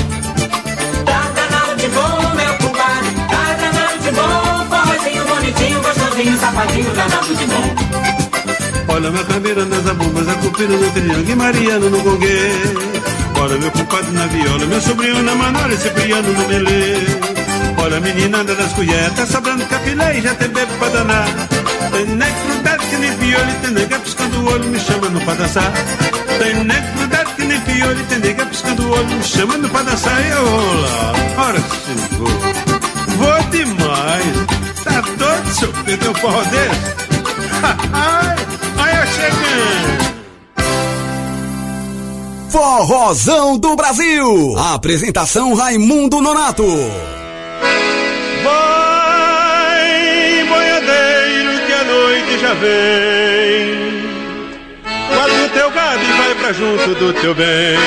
[1.05, 3.11] Tá danado de bom, meu compadre.
[3.27, 4.65] Tá danado de bom.
[4.69, 8.93] Forrozinho bonitinho, gostosinho, safadinho, danado de bom.
[8.93, 12.51] Olha minha cadeira nas abumbas, a cupira no triângulo e Mariano no gongue.
[13.39, 16.97] Olha meu compadre na viola, meu sobrinho na manola e Cipriano no melê.
[17.83, 21.27] Olha a meninada das colheres, tá sobrando capilé e já tem bebo pra danar.
[21.91, 25.73] Tem nego grudado que nem piolho, tem nega piscando o olho, me chamando pra dançar.
[26.39, 30.25] Tem nego grudado que nem piolho, tem nega piscando o olho, me chamando pra dançar.
[30.25, 32.27] E eu vou lá, ora se vou.
[33.17, 34.57] Vou demais.
[34.83, 37.07] Tá doido, seu um forró desse?
[37.93, 40.17] Ai, eu.
[42.49, 44.57] Forrozão do Brasil.
[44.57, 46.65] Apresentação Raimundo Nonato.
[52.47, 53.87] Já vem.
[55.45, 57.77] O teu gado e vai pra junto do teu bem.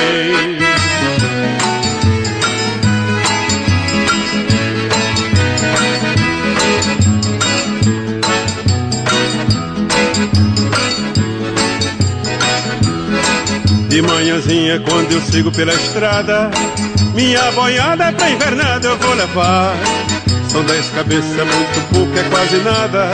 [13.89, 16.49] De manhãzinha quando eu sigo pela estrada
[17.13, 19.75] Minha boiada pra invernada eu vou levar
[20.49, 23.11] São dez cabeças, muito pouco, é quase nada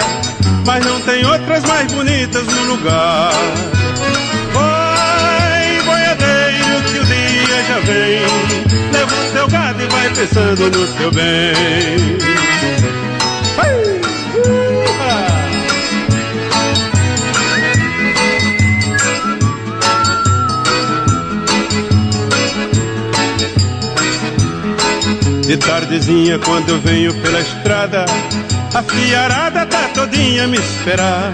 [0.67, 3.31] Mas não tem outras mais bonitas no lugar.
[4.51, 8.19] Vai, boiadeiro, que o dia já vem.
[8.91, 12.17] Leva o teu gado e vai pensando no teu bem.
[25.43, 28.05] De tardezinha quando eu venho pela estrada
[28.73, 31.33] A fiarada tá todinha me esperar.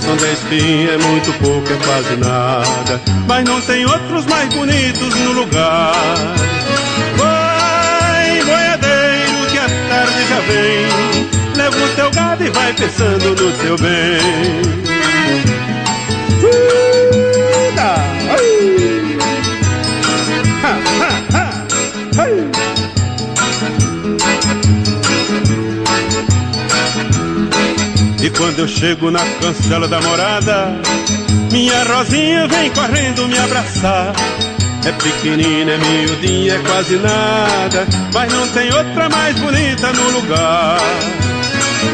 [0.00, 3.00] São dez pinhas, é muito pouco, é quase nada.
[3.26, 5.94] Mas não tem outros mais bonitos no lugar.
[7.16, 11.56] Vai, boiadeiro, que a tarde já vem.
[11.56, 14.76] Leva o teu gado e vai pensando no teu bem.
[16.42, 17.96] Uh, dá,
[18.30, 19.18] ai.
[20.62, 22.75] Ha, ha, ha, ai.
[28.36, 30.68] Quando eu chego na cancela da morada,
[31.50, 34.12] minha Rosinha vem correndo me abraçar.
[34.84, 40.78] É pequenina, é miudinha, é quase nada, mas não tem outra mais bonita no lugar.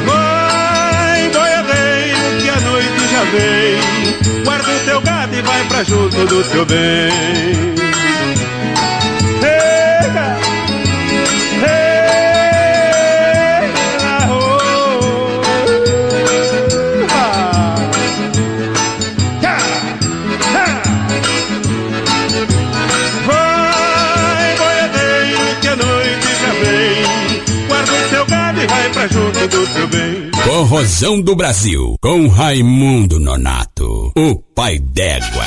[0.04, 4.44] Vai, boiadeiro, que a noite já vem.
[4.44, 7.71] Guarda o teu gado e vai pra junto do teu bem.
[29.48, 30.30] Do teu bem.
[30.44, 35.44] Forrozão do Brasil, com Raimundo Nonato, o pai d'égua.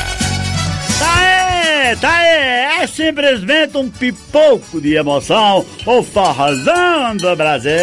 [1.00, 7.82] Tá aí, tá aí, é simplesmente um pipoco de emoção, o forrozão do Brasil.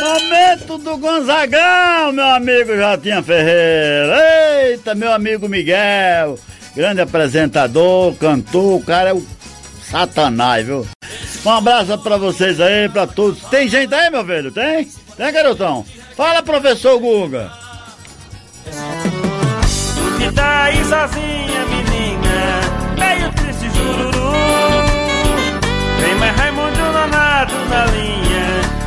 [0.00, 4.16] Momento do Gonzagão, meu amigo Jotinha Ferreira.
[4.64, 6.38] Eita, meu amigo Miguel,
[6.76, 9.24] grande apresentador, cantor, o cara é o
[9.90, 10.86] satanás, viu?
[11.44, 13.38] Um abraço pra vocês aí, pra todos.
[13.50, 14.50] Tem gente aí, meu velho?
[14.50, 14.88] Tem?
[15.16, 15.84] Tem, garotão?
[16.16, 17.52] Fala, professor Guga.
[20.18, 22.60] Que tá aí sozinha, menina,
[22.98, 24.32] meio triste jururu.
[26.00, 28.46] Tem mais Raimundo Nonato na linha,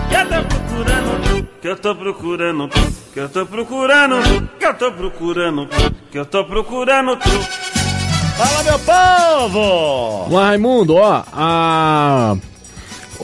[0.10, 4.49] que eu tô procurando tu, que eu tô procurando tu, que eu tô procurando tu,
[4.58, 7.66] que eu tô procurando tu, que eu tô procurando tu.
[8.38, 10.27] Fala, meu povo!
[10.31, 12.35] Mas, Raimundo, ó, a.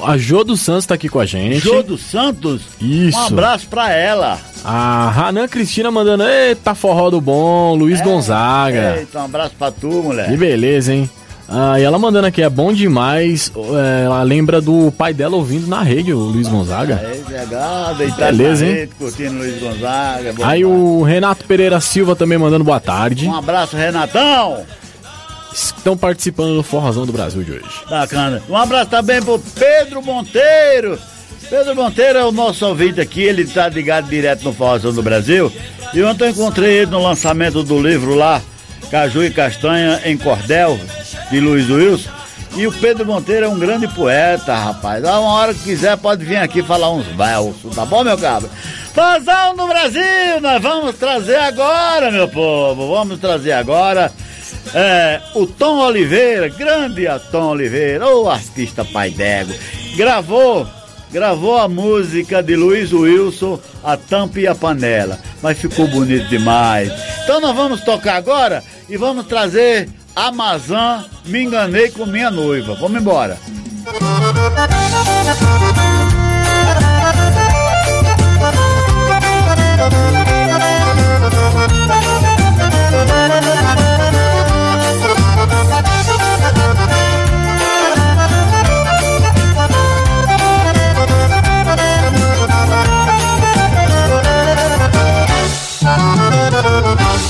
[0.05, 1.59] A Jô dos Santos tá aqui com a gente.
[1.59, 2.63] Jô dos Santos?
[2.81, 3.17] Isso.
[3.17, 4.39] Um abraço pra ela.
[4.65, 8.95] A Hanan Cristina mandando, eita, forró do bom, Luiz Gonzaga.
[8.97, 10.27] Eita, um abraço pra tu, mulher.
[10.29, 11.07] Que beleza, hein?
[11.47, 13.51] Ah, e ela mandando aqui, é bom demais.
[13.55, 16.95] é, ela lembra do pai dela ouvindo na rede, o Luiz Gonzaga.
[16.95, 18.73] É, deitado Beleza, hein?
[18.73, 20.33] rede, curtindo Luiz Gonzaga.
[20.43, 20.63] Aí demais.
[20.65, 23.27] o Renato Pereira Silva também mandando boa tarde.
[23.27, 24.63] Um abraço, Renatão.
[25.53, 27.65] Estão participando do Forrozão do Brasil de hoje.
[27.87, 28.41] Bacana.
[28.49, 30.97] Um abraço também pro Pedro Monteiro.
[31.49, 35.51] Pedro Monteiro é o nosso ouvinte aqui, ele tá ligado direto no Forrozão do Brasil.
[35.93, 38.41] E ontem eu encontrei ele no lançamento do livro lá,
[38.89, 40.79] Caju e Castanha em Cordel,
[41.29, 42.09] de Luiz Wilson.
[42.55, 45.03] E o Pedro Monteiro é um grande poeta, rapaz.
[45.03, 48.49] Uma hora que quiser pode vir aqui falar uns versos, tá bom, meu cabra?
[48.93, 52.95] Forrozão do Brasil, nós vamos trazer agora, meu povo.
[52.95, 54.11] Vamos trazer agora
[54.73, 59.55] é, o Tom Oliveira, grande Tom Oliveira, o artista pai d'égua,
[59.95, 60.67] gravou,
[61.11, 66.91] gravou a música de Luiz Wilson, A Tampa e a Panela, mas ficou bonito demais.
[67.23, 72.75] Então nós vamos tocar agora e vamos trazer Amazã, Me Enganei com Minha Noiva.
[72.75, 73.37] Vamos embora.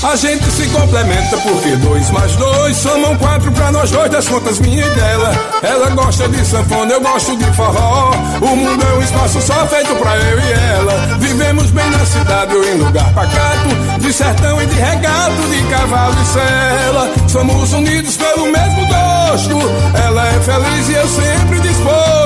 [0.04, 4.58] A gente se complementa porque dois mais dois somam quatro pra nós dois das contas
[4.60, 5.32] minha e dela.
[5.62, 8.10] Ela gosta de sanfona, eu gosto de forró.
[8.40, 11.16] O mundo é um espaço só feito pra eu e ela.
[11.18, 16.16] Vivemos bem na cidade ou em lugar pacato, de sertão e de regato, de cavalo
[16.22, 17.10] e sela.
[17.26, 19.58] Somos unidos pelo mesmo gosto.
[20.04, 22.23] Ela é feliz e eu sempre disposto.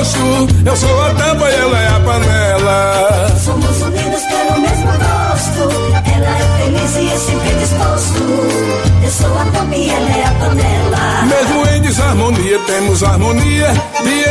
[0.64, 3.36] Eu sou a tampa e ela é a panela.
[3.44, 5.68] Somos unidos pelo mesmo gosto.
[6.14, 8.22] Ela é feliz e eu sempre disposto.
[9.04, 11.22] Eu sou a tampa e ela é a panela.
[11.24, 13.70] Mesmo em desarmonia, temos harmonia.
[14.02, 14.28] E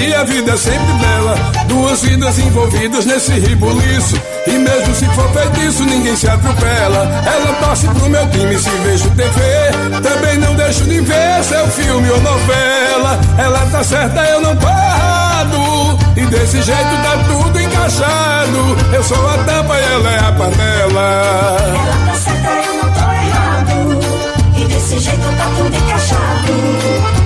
[0.00, 1.34] e a vida é sempre bela.
[1.66, 4.20] Duas vidas envolvidas nesse ribuliço.
[4.46, 7.22] E mesmo se for feitiço, ninguém se atropela.
[7.26, 10.00] Ela torce pro meu time se vejo TV.
[10.02, 13.20] Também não deixo de ver seu filme ou novela.
[13.38, 15.98] Ela tá certa, eu não tô errado.
[16.16, 18.76] E desse jeito tá tudo encaixado.
[18.92, 21.56] Eu sou a tampa e ela é a panela.
[21.60, 22.69] Ela tá certa, eu
[24.90, 26.52] desse jeito tá tudo encaixado.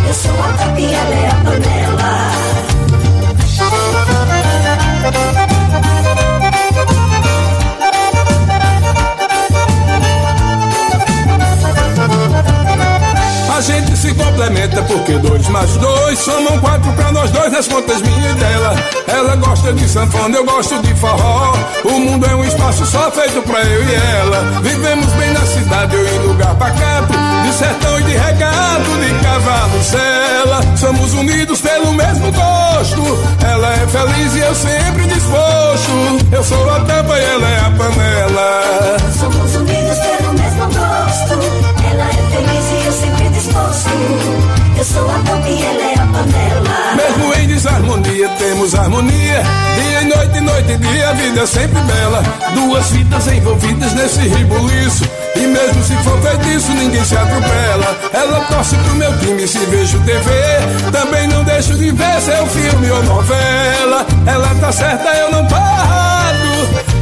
[0.06, 2.24] Eu sou a e ela é a panela.
[13.54, 18.02] A gente se complementa porque dois mais dois somam quatro pra nós dois nas contas
[18.02, 18.74] minha e dela.
[19.06, 21.54] Ela gosta de sanfona, eu gosto de forró.
[21.84, 24.60] O mundo é um espaço só feito pra eu e ela.
[24.60, 29.84] Vivemos bem na cidade ou em lugar pacato, de sertão e de regato, de cavalo
[29.84, 30.60] sela.
[30.76, 33.02] Somos unidos pelo mesmo gosto.
[33.40, 35.92] Ela é feliz e eu sempre disposto.
[36.32, 38.96] Eu sou a tampa e ela é a panela.
[39.16, 41.74] Somos unidos pelo mesmo gosto.
[41.88, 42.73] Ela é feliz e
[43.74, 44.54] disposto.
[44.76, 46.94] Eu sou a tampa e ela é a panela.
[46.96, 49.42] Mesmo em desarmonia, temos harmonia.
[49.74, 52.22] Dia e noite, noite e dia, a vida é sempre bela.
[52.54, 55.04] Duas vidas envolvidas nesse ribuliço.
[55.36, 57.96] E mesmo se for feitiço, ninguém se atropela.
[58.12, 60.30] Ela torce pro meu time se vejo TV.
[60.92, 64.06] Também não deixo de ver seu filme ou novela.
[64.26, 66.23] Ela tá certa, eu não errado.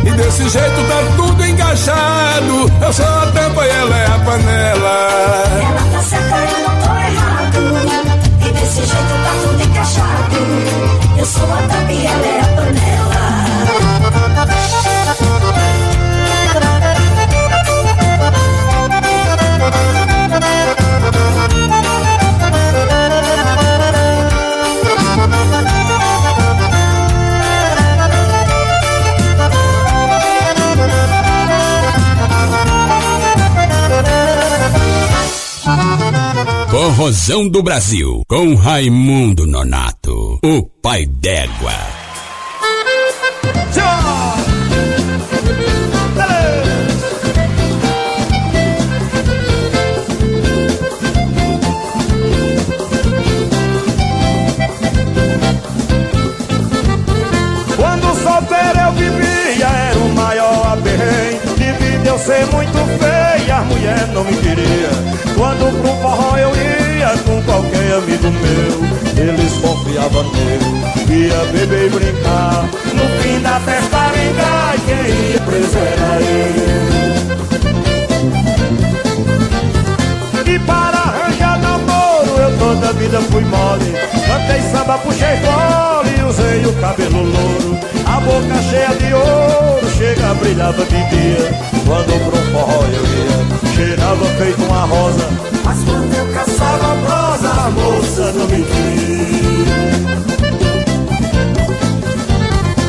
[0.04, 2.70] E desse jeito tá tudo encaixado.
[2.80, 5.08] Eu sou a tampa e ela é a panela.
[5.62, 7.60] Ela tá certa, eu não tô errado.
[8.40, 10.36] E desse jeito tá tudo encaixado.
[11.18, 12.81] Eu sou a tampa e ela é a panela.
[36.82, 42.01] Forrozão do Brasil, com Raimundo Nonato, o pai d'égua.
[64.08, 64.90] Não me queria
[65.36, 71.90] Quando pro forró eu ia com qualquer amigo meu Eles confiavam nele, ia beber e
[71.90, 76.92] brincar No fim da festa arengar, quem ia preso era ele
[80.46, 82.12] E para arranjar namoro
[83.02, 83.92] vida fui mole.
[84.26, 87.78] Cantei samba, puxei fole, usei o cabelo louro.
[88.06, 89.71] A boca cheia de ouro,
[90.12, 91.52] chega, brilhava de dia.
[91.86, 95.28] Quando pro forró eu ia, cheirava feito uma rosa.
[95.64, 99.68] Mas quando eu caçava prosa, a moça não me quis.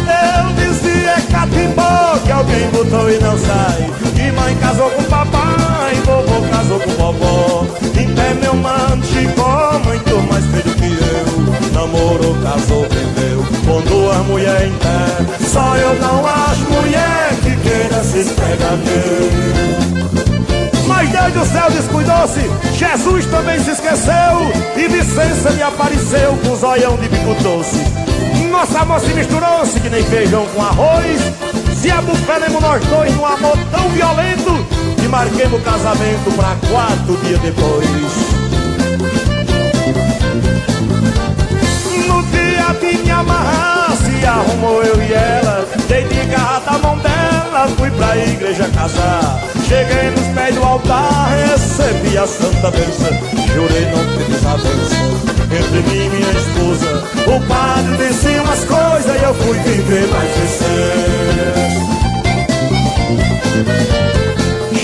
[0.09, 3.89] Eu dizia catimbó que alguém botou e não sai.
[4.15, 7.65] E mãe casou com papai, vovô casou com vovó.
[7.99, 11.73] Em pé meu mano Chicó, muito mais feio que eu.
[11.73, 15.47] Namorou, casou, vendeu, com duas mulheres em pé.
[15.47, 18.77] Só eu não acho mulher que queira se esfregar
[20.85, 22.41] mas Deus do céu descuidou-se,
[22.77, 27.77] Jesus também se esqueceu E Vicência me apareceu com zoião de bico doce
[28.51, 31.52] Nossa se misturou-se que nem feijão com arroz
[31.83, 34.65] Se abufenemos nós dois num amor tão violento
[35.01, 38.32] Que marquemos o casamento pra quatro dias depois
[42.79, 45.65] De me amarrar se arrumou eu e ela.
[45.87, 49.39] Dei de garra da mão dela, fui pra igreja casar.
[49.67, 53.09] Cheguei nos pés do altar, recebi a santa bênção.
[53.53, 54.95] Jurei não ter desavença
[55.55, 57.03] entre mim e minha esposa.
[57.27, 61.63] O padre disse umas coisas e eu fui viver mais vencer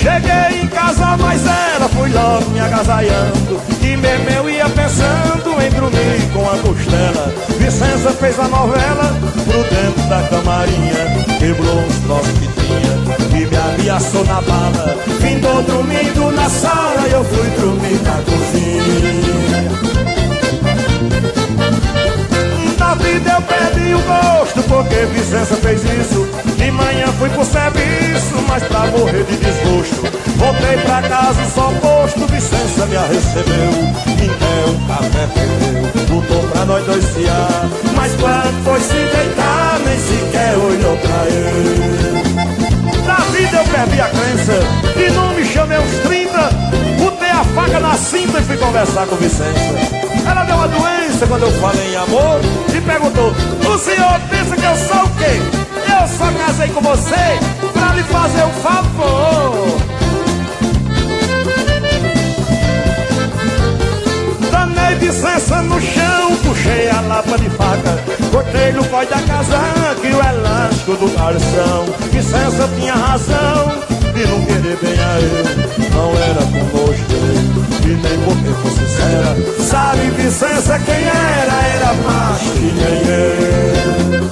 [0.09, 3.61] Cheguei em casa, mas ela fui logo me agasalhando.
[3.79, 7.31] E mesmo eu ia pensando em dormir com a costela.
[7.59, 11.37] Vicença fez a novela pro dentro da camarinha.
[11.37, 14.97] Quebrou uns troços que tinha e me ameaçou na bala.
[15.21, 19.29] Findou dormindo na sala e eu fui dormir na cozinha
[22.89, 26.27] na vida eu perdi o gosto porque Vicença fez isso.
[26.57, 30.01] De manhã fui pro serviço, mas pra morrer de desgosto.
[30.37, 33.71] Voltei pra casa só posto, Vicença me recebeu
[34.23, 39.99] Então um café perdeu, lutou pra nós dois fiar Mas quando foi se deitar, nem
[39.99, 43.05] sequer olhou pra ele.
[43.05, 44.59] Na vida eu perdi a crença
[44.97, 49.15] e não me chamei uns 30 Botei a faca na cinta e fui conversar com
[49.15, 49.57] Vicença
[50.29, 52.39] ela deu uma doença quando eu falei em amor
[52.71, 53.33] E perguntou,
[53.67, 55.41] o senhor pensa que eu sou o quê?
[55.89, 57.39] Eu só casei com você
[57.73, 59.79] pra lhe fazer um favor.
[64.51, 70.13] Danei Vicença no chão, puxei a lapa de faca Cortei no cói da casaca e
[70.13, 71.85] o elástico do garçom.
[72.11, 73.88] Vicença tinha razão
[74.19, 75.45] de não querer bem a eu.
[75.91, 76.59] Não era com
[77.07, 77.39] dele
[77.83, 79.29] e nem porque foi sincera.
[79.63, 84.29] Sabe Vicença quem era, era macho que nem eu.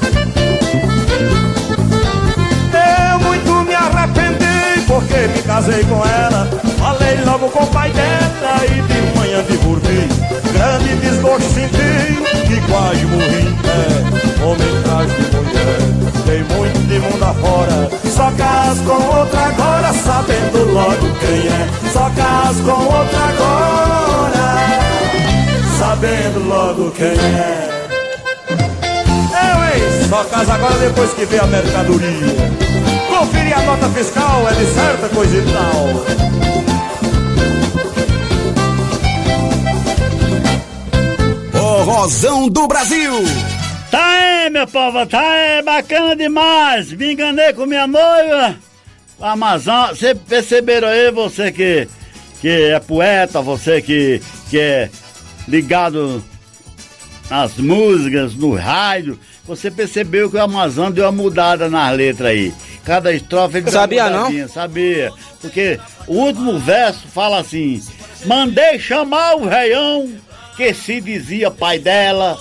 [3.11, 6.49] Eu muito me arrependi porque me casei com ela.
[6.77, 10.09] Falei logo com o pai dela e de manhã de burbi.
[10.51, 14.43] Grande desgosto senti e quase morri em pé.
[14.43, 16.16] Homem atrás de mulher
[17.11, 17.89] mundo afora.
[18.05, 21.69] Só caso com outra agora Sabendo logo quem é.
[21.91, 24.47] Só caso com outra agora
[25.77, 27.69] Sabendo logo quem é.
[28.49, 30.09] Eu, hein?
[30.09, 32.57] Só caso agora depois que vê a mercadoria.
[33.09, 36.27] Conferir a nota fiscal É de certa coisa e tal.
[41.51, 43.13] Forrozão do Brasil.
[43.91, 46.91] Tá aí, meu povo, tá aí, bacana demais.
[46.91, 48.55] Me enganei com minha noiva.
[49.21, 51.87] Amazon, você perceberam aí, você que,
[52.41, 54.19] que é poeta, você que,
[54.49, 54.89] que é
[55.47, 56.23] ligado
[57.29, 62.53] nas músicas, no rádio, você percebeu que o Amazon deu uma mudada nas letras aí.
[62.83, 64.47] Cada estrofe ele Sabia, não?
[64.47, 65.11] Sabia.
[65.39, 67.81] Porque o último verso fala assim:
[68.25, 70.09] Mandei chamar o reião
[70.55, 72.37] que se dizia pai dela.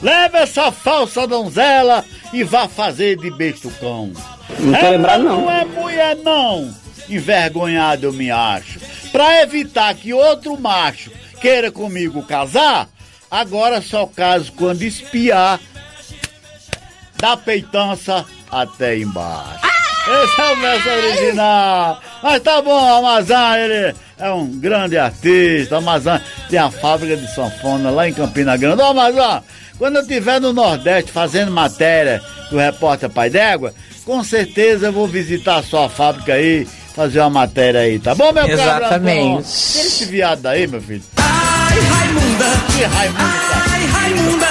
[0.00, 4.12] Leva essa falsa donzela e vá fazer de besta o cão.
[4.58, 5.40] Não tô Ela lembrado, não.
[5.42, 6.74] Não é mulher, não.
[7.08, 8.78] Envergonhado eu me acho.
[9.10, 11.10] Pra evitar que outro macho
[11.40, 12.88] queira comigo casar,
[13.30, 15.58] agora só caso quando espiar
[17.16, 19.66] da peitança até embaixo.
[20.08, 22.00] Esse é o verso original.
[22.22, 25.74] Mas tá bom, Amazon, ele é um grande artista.
[25.74, 26.18] O Amazon
[26.48, 28.80] tem a fábrica de sanfona lá em Campina Grande.
[28.80, 29.42] Ô, Amazon,
[29.78, 33.72] quando eu estiver no Nordeste fazendo matéria do repórter Pai d'Égua,
[34.04, 38.32] com certeza eu vou visitar a sua fábrica aí, fazer uma matéria aí, tá bom,
[38.32, 38.86] meu cara?
[38.86, 39.44] Exatamente.
[39.44, 41.02] Tira esse viado daí, meu filho.
[41.16, 42.44] Ai, Raimunda!
[42.76, 43.22] Que Raimunda!
[43.70, 44.48] Ai, Raimunda!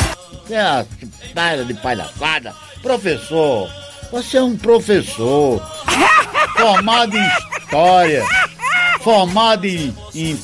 [0.50, 2.54] É, que para de palhaçada.
[2.82, 3.70] Professor,
[4.12, 5.62] você é um professor
[6.58, 7.28] formado em
[7.60, 8.24] história,
[9.12, 10.38] formado em, em-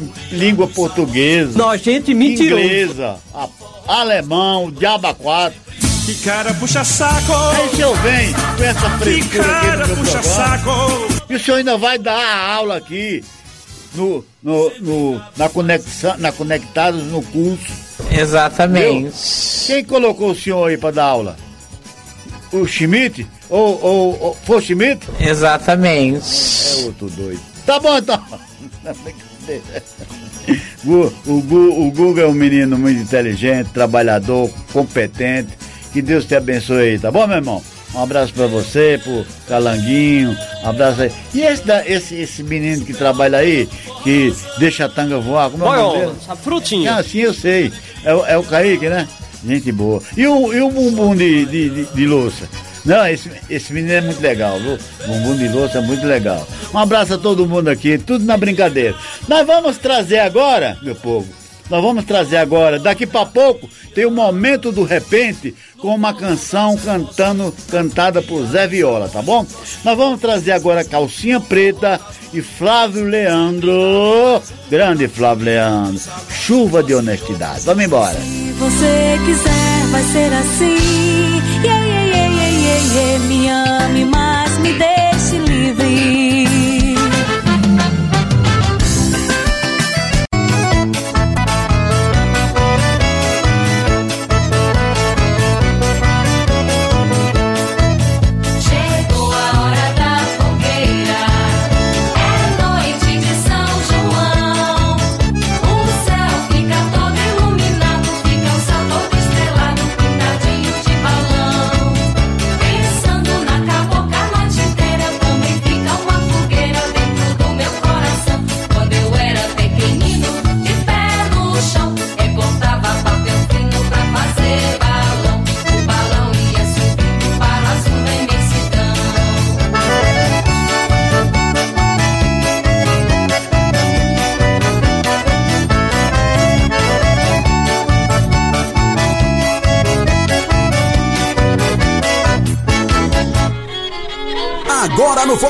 [0.00, 1.58] em língua portuguesa.
[1.58, 2.62] Nojento e mentiroso.
[2.64, 3.48] Inglesa, a-
[3.86, 5.60] alemão, o diabo quatro.
[6.06, 7.34] Que cara puxa saco.
[7.34, 11.22] Aí se eu venho com essa Que frescura aqui cara no meu puxa programa, saco.
[11.28, 13.22] E o senhor ainda vai dar a aula aqui
[13.94, 17.66] no, no, no- na, conexão, na Conectados no curso.
[18.10, 19.12] Exatamente.
[19.66, 21.36] Quem colocou o senhor aí pra dar aula?
[22.52, 23.26] O Schmidt?
[23.50, 25.06] Ou, ou, ou foi o Schmidt?
[25.20, 26.24] Exatamente.
[26.80, 27.57] É outro doido.
[27.68, 28.18] Tá bom então.
[30.82, 35.50] Gu- O, Gu- o Google é um menino muito inteligente, trabalhador, competente.
[35.92, 37.62] Que Deus te abençoe aí, tá bom, meu irmão?
[37.94, 40.34] Um abraço pra você, pro Calanguinho,
[40.64, 41.12] um abraço aí.
[41.34, 43.68] E esse, da- esse, esse menino que trabalha aí,
[44.02, 46.18] que deixa a tanga voar, como é o nome Olha, dele?
[46.26, 46.94] a frutinha.
[46.96, 47.70] Ah, sim, eu sei.
[48.02, 49.06] É, o- é o Kaique, né?
[49.46, 50.02] Gente boa.
[50.16, 52.48] E o, e o bumbum de, de, de, de louça?
[52.84, 54.78] Não, esse, esse menino é muito legal, viu?
[55.06, 56.46] Bumbum de louça é muito legal.
[56.72, 58.94] Um abraço a todo mundo aqui, tudo na brincadeira.
[59.26, 61.28] Nós vamos trazer agora, meu povo,
[61.70, 66.76] nós vamos trazer agora, daqui pra pouco, tem o momento do repente com uma canção
[66.78, 69.44] cantando, cantada por Zé Viola, tá bom?
[69.84, 72.00] Nós vamos trazer agora Calcinha Preta
[72.32, 74.42] e Flávio Leandro.
[74.70, 76.00] Grande Flávio Leandro.
[76.30, 77.60] Chuva de honestidade.
[77.64, 78.14] Vamos embora.
[78.14, 81.38] Se você quiser, vai ser assim.
[81.62, 81.87] Yeah,
[83.28, 86.37] Me ame, mas me deixe livre.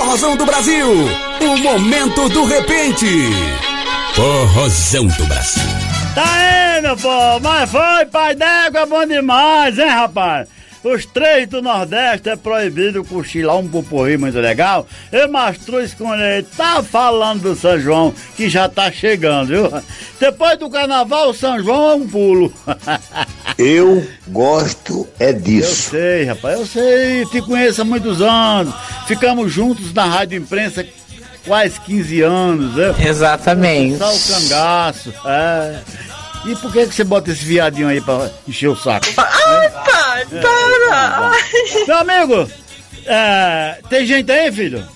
[0.08, 0.88] Forrozão do Brasil,
[1.38, 3.04] o momento do repente.
[4.14, 5.68] Forrozão do Brasil.
[6.14, 10.48] Tá aí, meu povo, mas foi, pai d'égua, é bom demais, hein, rapaz?
[10.84, 14.86] Os três do Nordeste é proibido cochilar um pupurri muito legal.
[15.12, 19.82] E Mastruz com leite tá falando do São João, que já tá chegando, viu?
[20.20, 22.52] Depois do carnaval, o São João é um pulo.
[23.58, 25.90] Eu gosto é Eu disso.
[25.90, 28.72] sei, rapaz, eu sei, te conheço há muitos anos.
[29.08, 30.86] Ficamos juntos na Rádio Imprensa
[31.44, 32.94] quase 15 anos, né?
[33.04, 33.98] Exatamente.
[33.98, 35.80] Só o cangaço, é.
[36.46, 39.06] E por que, que você bota esse viadinho aí pra encher o saco?
[39.16, 41.32] Ai, pai, para!
[41.86, 42.50] Meu amigo,
[43.06, 44.86] é, tem gente aí, filho?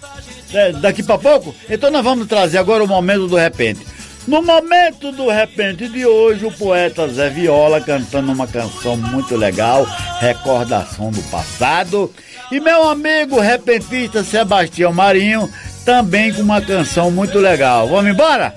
[0.53, 1.55] É, daqui pra pouco?
[1.69, 3.81] Então nós vamos trazer agora o momento do repente.
[4.27, 9.85] No momento do repente de hoje, o poeta Zé Viola cantando uma canção muito legal,
[10.21, 12.13] recordação do passado.
[12.51, 15.51] E meu amigo repentista Sebastião Marinho
[15.85, 17.89] também com uma canção muito legal.
[17.89, 18.55] Vamos embora?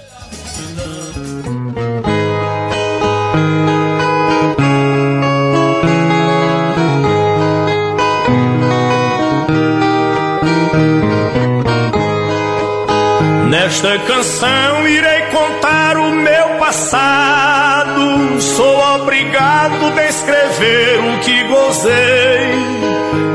[13.49, 18.41] Nesta canção irei contar o meu passado.
[18.41, 22.75] Sou obrigado a descrever o que gozei.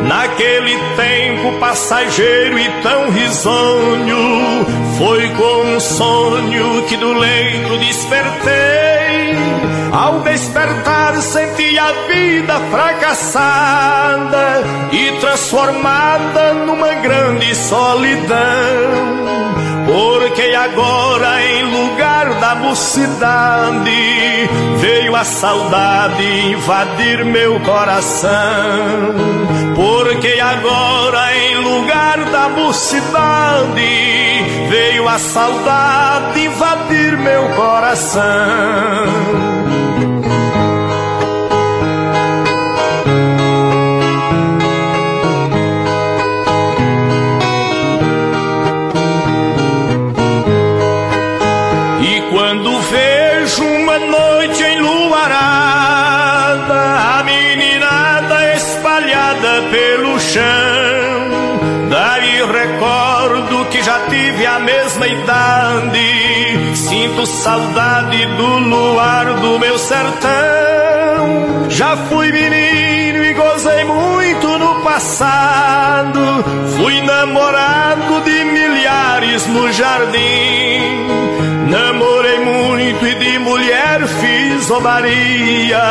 [0.09, 4.67] Naquele tempo passageiro e tão risonho,
[4.99, 9.39] foi como um sonho que do leito despertei.
[9.93, 19.40] Ao despertar senti a vida fracassada e transformada numa grande solidão.
[19.91, 23.91] Porque agora em lugar da mocidade
[24.77, 26.23] veio a saudade
[26.53, 28.31] invadir meu coração.
[29.75, 33.81] Porque agora em lugar da mocidade
[34.69, 39.60] veio a saudade invadir meu coração.
[67.41, 71.71] Saudade do luar do meu sertão.
[71.71, 76.21] Já fui menino e gozei muito no passado.
[76.77, 81.09] Fui namorado de milhares no jardim.
[81.71, 85.83] Namorei muito e de mulher fiz zombaria.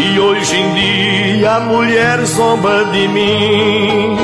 [0.00, 4.16] E hoje em dia a mulher zomba de mim.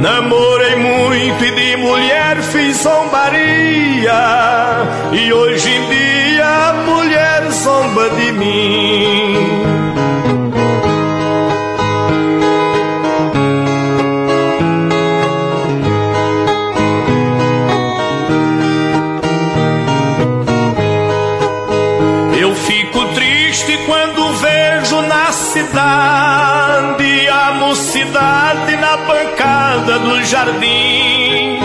[0.00, 4.12] Namorei muito e de mulher fiz zombaria.
[5.12, 9.66] E hoje em dia a mulher zomba de mim.
[30.26, 31.58] Jardim,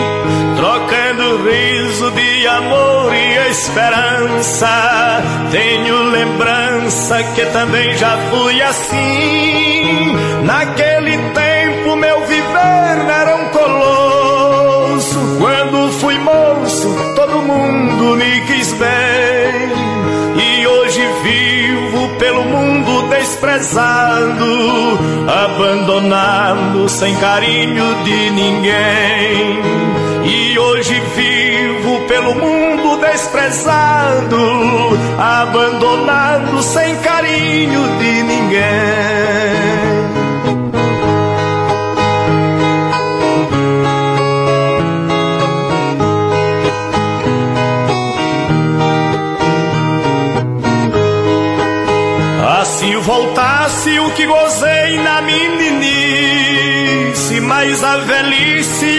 [0.56, 5.22] trocando riso de amor e esperança.
[5.50, 10.16] Tenho lembrança que também já fui assim.
[10.44, 15.18] Naquele tempo meu viver era um colosso.
[15.38, 19.72] Quando fui moço, todo mundo me quis bem.
[20.36, 24.98] E hoje vivo pelo mundo desprezado,
[25.62, 29.62] abandonado sem carinho de ninguém.
[30.24, 34.36] E hoje vivo pelo mundo desprezado,
[35.18, 39.21] abandonado sem carinho de ninguém.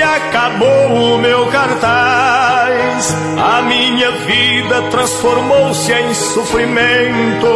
[0.04, 3.16] Acabou o meu cartaz.
[3.38, 7.48] A minha vida transformou-se em sofrimento.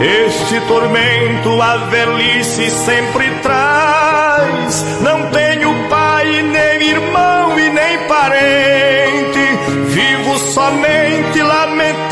[0.00, 4.84] Este tormento a velhice sempre traz.
[5.00, 9.40] Não tenho pai, nem irmão e nem parente.
[9.88, 12.03] Vivo somente lamentando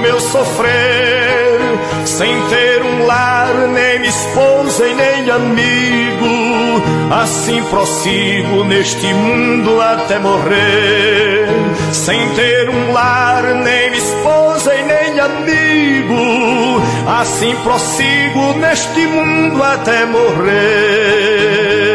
[0.00, 1.60] meu sofrer.
[2.04, 6.82] Sem ter um lar, nem esposa e nem amigo.
[7.10, 11.48] Assim prossigo neste mundo até morrer.
[11.92, 16.82] Sem ter um lar, nem esposa e nem amigo.
[17.20, 21.93] Assim prossigo neste mundo até morrer.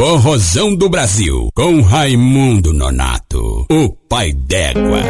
[0.00, 5.02] Forrozão do Brasil, com Raimundo Nonato, o pai d'égua.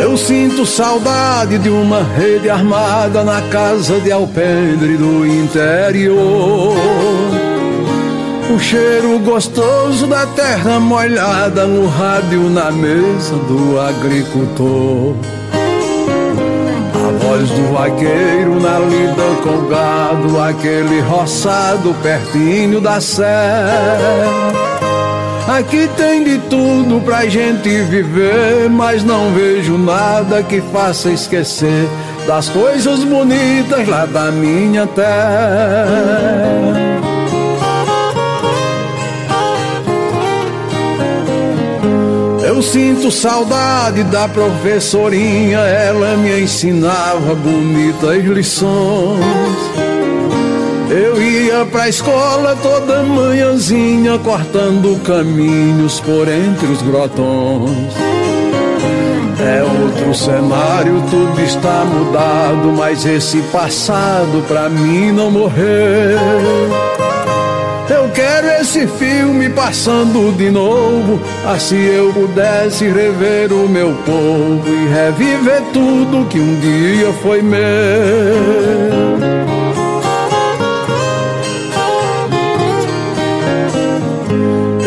[0.00, 6.76] Eu sinto saudade de uma rede armada na casa de alpendre do interior.
[8.52, 15.14] O cheiro gostoso da terra molhada no rádio na mesa do agricultor.
[16.92, 24.26] A voz do vaqueiro na lida com gado, aquele roçado pertinho da serra.
[25.46, 31.88] Aqui tem de tudo pra gente viver, mas não vejo nada que faça esquecer
[32.26, 36.89] das coisas bonitas lá da minha terra.
[42.50, 49.56] Eu sinto saudade da professorinha, ela me ensinava bonitas lições.
[50.90, 57.94] Eu ia pra escola toda manhãzinha, cortando caminhos por entre os grotões.
[59.38, 66.18] É outro cenário, tudo está mudado, mas esse passado pra mim não morreu.
[67.90, 74.86] Eu quero esse filme passando de novo, assim eu pudesse rever o meu povo e
[74.86, 77.60] reviver tudo que um dia foi meu.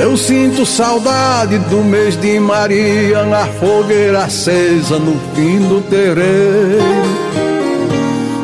[0.01, 7.12] Eu sinto saudade do mês de Maria na fogueira acesa no fim do terreiro.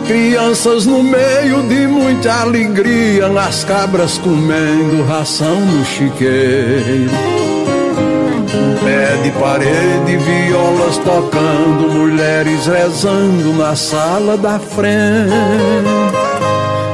[0.10, 7.12] Crianças no meio de muita alegria, nas cabras comendo ração no chiqueiro.
[8.88, 15.32] É de parede, violas tocando, mulheres rezando na sala da frente.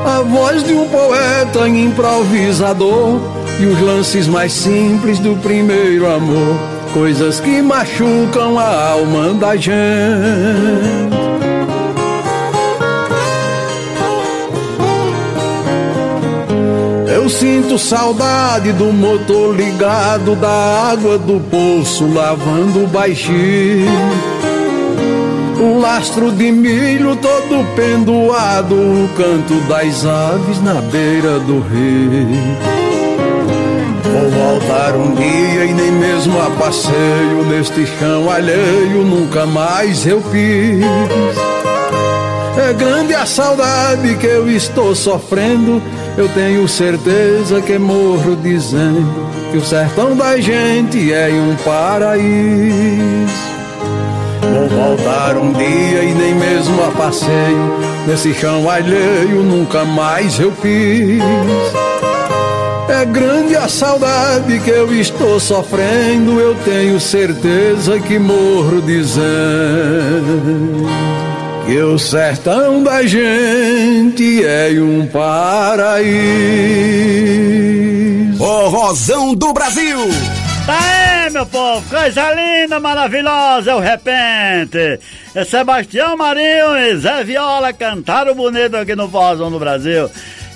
[0.06, 3.22] A voz de um poeta improvisador
[3.62, 6.58] e os lances mais simples do primeiro amor,
[6.94, 11.25] coisas que machucam a alma da gente.
[17.26, 23.90] Eu sinto saudade do motor ligado, da água do poço lavando baixinho.
[25.60, 32.28] O lastro de milho todo pendoado, o canto das aves na beira do rio.
[34.04, 40.22] Vou voltar um dia e nem mesmo a passeio neste chão alheio, nunca mais eu
[40.22, 40.86] quis.
[42.56, 45.82] É grande a saudade que eu estou sofrendo.
[46.18, 53.46] Eu tenho certeza que morro dizendo que o sertão da gente é um paraíso.
[54.42, 60.54] Vou voltar um dia e nem mesmo a passeio nesse chão alheio nunca mais eu
[60.54, 61.22] quis.
[62.88, 66.40] É grande a saudade que eu estou sofrendo.
[66.40, 69.26] Eu tenho certeza que morro dizendo
[71.66, 76.06] que o sertão da gente é um paraíso.
[78.38, 79.98] Forrozão do Brasil.
[80.68, 85.00] Tá aí, meu povo, coisa linda, maravilhosa, é o repente.
[85.34, 90.10] É Sebastião Marinho e Zé Viola cantaram bonito aqui no Forrozão do Brasil.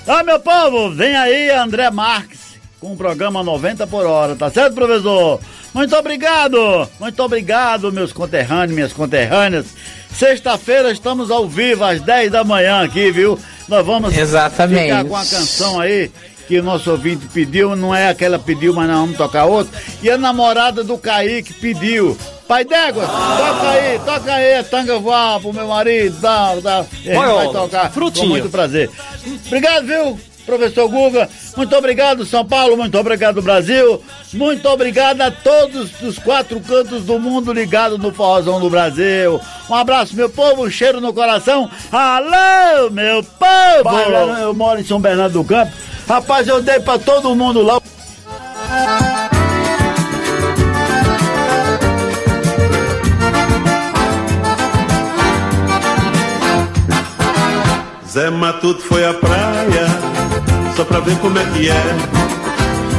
[0.06, 2.40] Ó, meu povo, vem aí André Marques
[2.80, 5.40] com o programa 90 por hora, tá certo, professor?
[5.72, 9.66] Muito obrigado, muito obrigado, meus conterrâneos, minhas conterrâneas.
[10.12, 13.38] Sexta-feira estamos ao vivo às 10 da manhã aqui, viu?
[13.68, 14.82] Nós vamos Exatamente.
[14.84, 16.10] ficar com a canção aí
[16.48, 19.80] que o nosso ouvinte pediu, não é aquela pediu, mas nós vamos tocar outra.
[20.02, 22.18] E a namorada do Kaique pediu.
[22.48, 26.82] Pai d'égua, toca aí, toca aí, a tanga voar pro meu marido, dá, dá.
[26.82, 28.26] Gente Vai, tocar frutinha.
[28.26, 28.90] com muito prazer.
[29.46, 31.28] Obrigado, viu, professor Guga?
[31.56, 34.02] Muito obrigado, São Paulo, muito obrigado, Brasil.
[34.32, 39.40] Muito obrigado a todos os quatro cantos do mundo ligados no Forrozão do Brasil.
[39.68, 41.70] Um abraço, meu povo, um cheiro no coração.
[41.92, 43.96] Alô, meu povo!
[44.40, 45.72] Eu moro em São Bernardo do Campo.
[46.08, 47.80] Rapaz, eu dei pra todo mundo lá.
[58.08, 60.09] Zé Matuto foi à praia
[60.80, 61.96] só pra ver como é que é.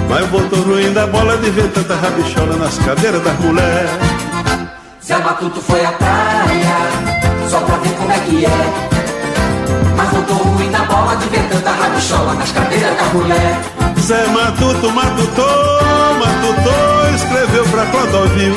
[0.08, 3.90] Mas voltou ruim da bola de ver tanta rabichola nas cadeiras das mulheres.
[5.04, 6.78] Zé Matuto foi à praia
[7.50, 8.74] só pra ver como é que é.
[9.98, 13.60] Mas voltou ruim na bola de ver tanta rabichola nas cadeiras da mulher.
[14.00, 15.48] Zé Matuto, Matutou,
[16.20, 18.54] Matutou, escreveu pra Clodovil.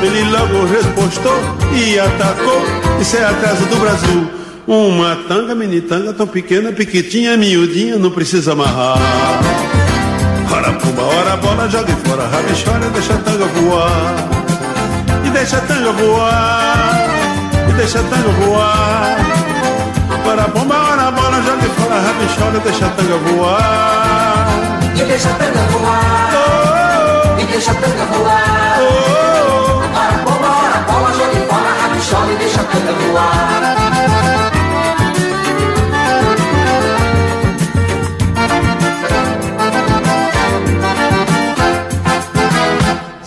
[0.00, 1.38] Ele logo respostou
[1.74, 2.62] e atacou.
[2.98, 4.41] Isso é a casa do Brasil.
[4.66, 8.96] Uma tanga, minitanga, tão pequena, piquitinha, miudinha, não precisa amarrar.
[10.52, 14.14] Ora pumba, ora bola, joga fora, rabichora, deixa a tanga voar.
[15.24, 17.08] E deixa a tanga voar,
[17.68, 19.16] e deixa a tanga voar.
[20.24, 24.46] Ora bomba, ora bola, joga fora, rabichora, deixa a tanga voar.
[24.94, 27.40] E deixa a tanga voar.
[27.40, 28.78] E deixa a tanga voar.
[29.96, 33.81] Ora bomba, ora bola, joga fora, rabichola e deixa a tanga voar.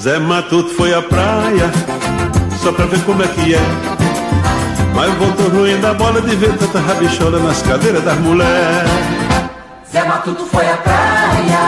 [0.06, 1.72] Zé Matuto foi à praia
[2.62, 3.60] só pra ver como é que é.
[4.94, 8.92] Mas voltou ruim da bola de ver tanta rabichola nas cadeiras das mulheres.
[9.92, 11.60] Zé Matuto foi à praia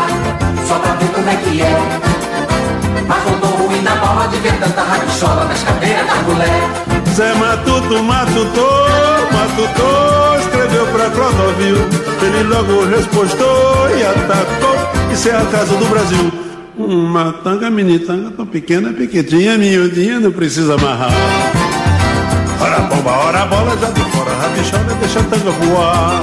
[0.68, 1.78] só pra ver como é que é.
[3.08, 6.62] Mas voltou ruim na bola de ver tanta rabichola nas cadeiras da mulher.
[7.16, 8.88] Zé Matuto, Matutou,
[9.34, 11.78] Matutou, escreveu pra Clodovil.
[12.22, 15.12] Ele logo respostou e atacou.
[15.12, 16.47] Isso é a casa do Brasil.
[16.88, 21.12] Uma tanga, mini tanga, tão pequena, piquitinha, miudinha, não precisa amarrar.
[22.62, 26.22] Ora bomba, ora bola, já de fora, rabichola, deixa a tanga voar.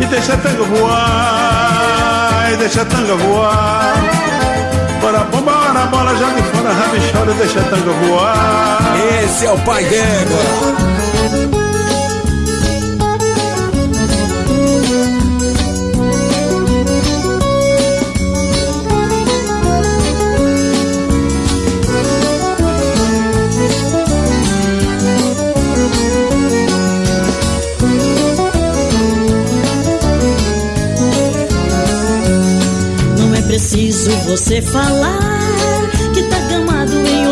[0.00, 3.94] E deixa a tanga voar, e deixa a tanga voar.
[5.02, 8.96] Ora bomba, ora bola, já de fora, rabichola, deixa a tanga voar.
[9.22, 11.09] Esse é o pai d'égua.
[34.10, 37.30] Preciso você falar que tá gamado em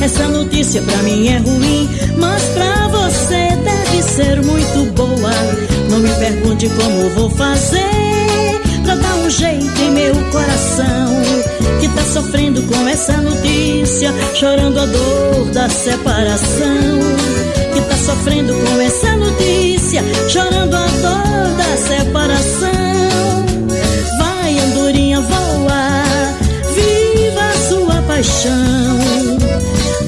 [0.00, 5.32] Essa notícia pra mim é ruim, mas pra você deve ser muito boa.
[5.90, 7.80] Não me pergunte como vou fazer
[8.84, 11.22] pra dar um jeito em meu coração
[11.80, 17.00] que tá sofrendo com essa notícia, chorando a dor da separação.
[17.74, 22.85] Que tá sofrendo com essa notícia, chorando a dor da separação.
[28.16, 29.36] Paixão.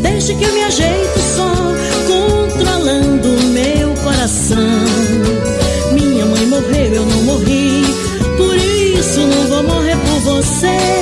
[0.00, 1.52] Deixe que eu me ajeito só,
[2.06, 4.56] controlando meu coração.
[5.92, 7.82] Minha mãe morreu, eu não morri,
[8.38, 10.97] por isso não vou morrer por você.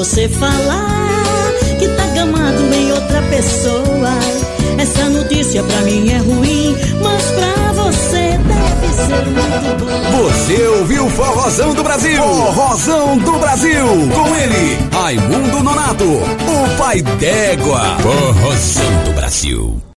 [0.00, 4.18] Você falar que tá gamado em outra pessoa.
[4.78, 10.22] Essa notícia pra mim é ruim, mas pra você deve ser muito boa.
[10.22, 12.22] Você ouviu o Forrozão do Brasil?
[12.22, 13.86] Forrozão do Brasil.
[14.14, 17.98] Com ele, Raimundo Nonato, o pai d'égua.
[18.00, 19.59] Forrozão do Brasil.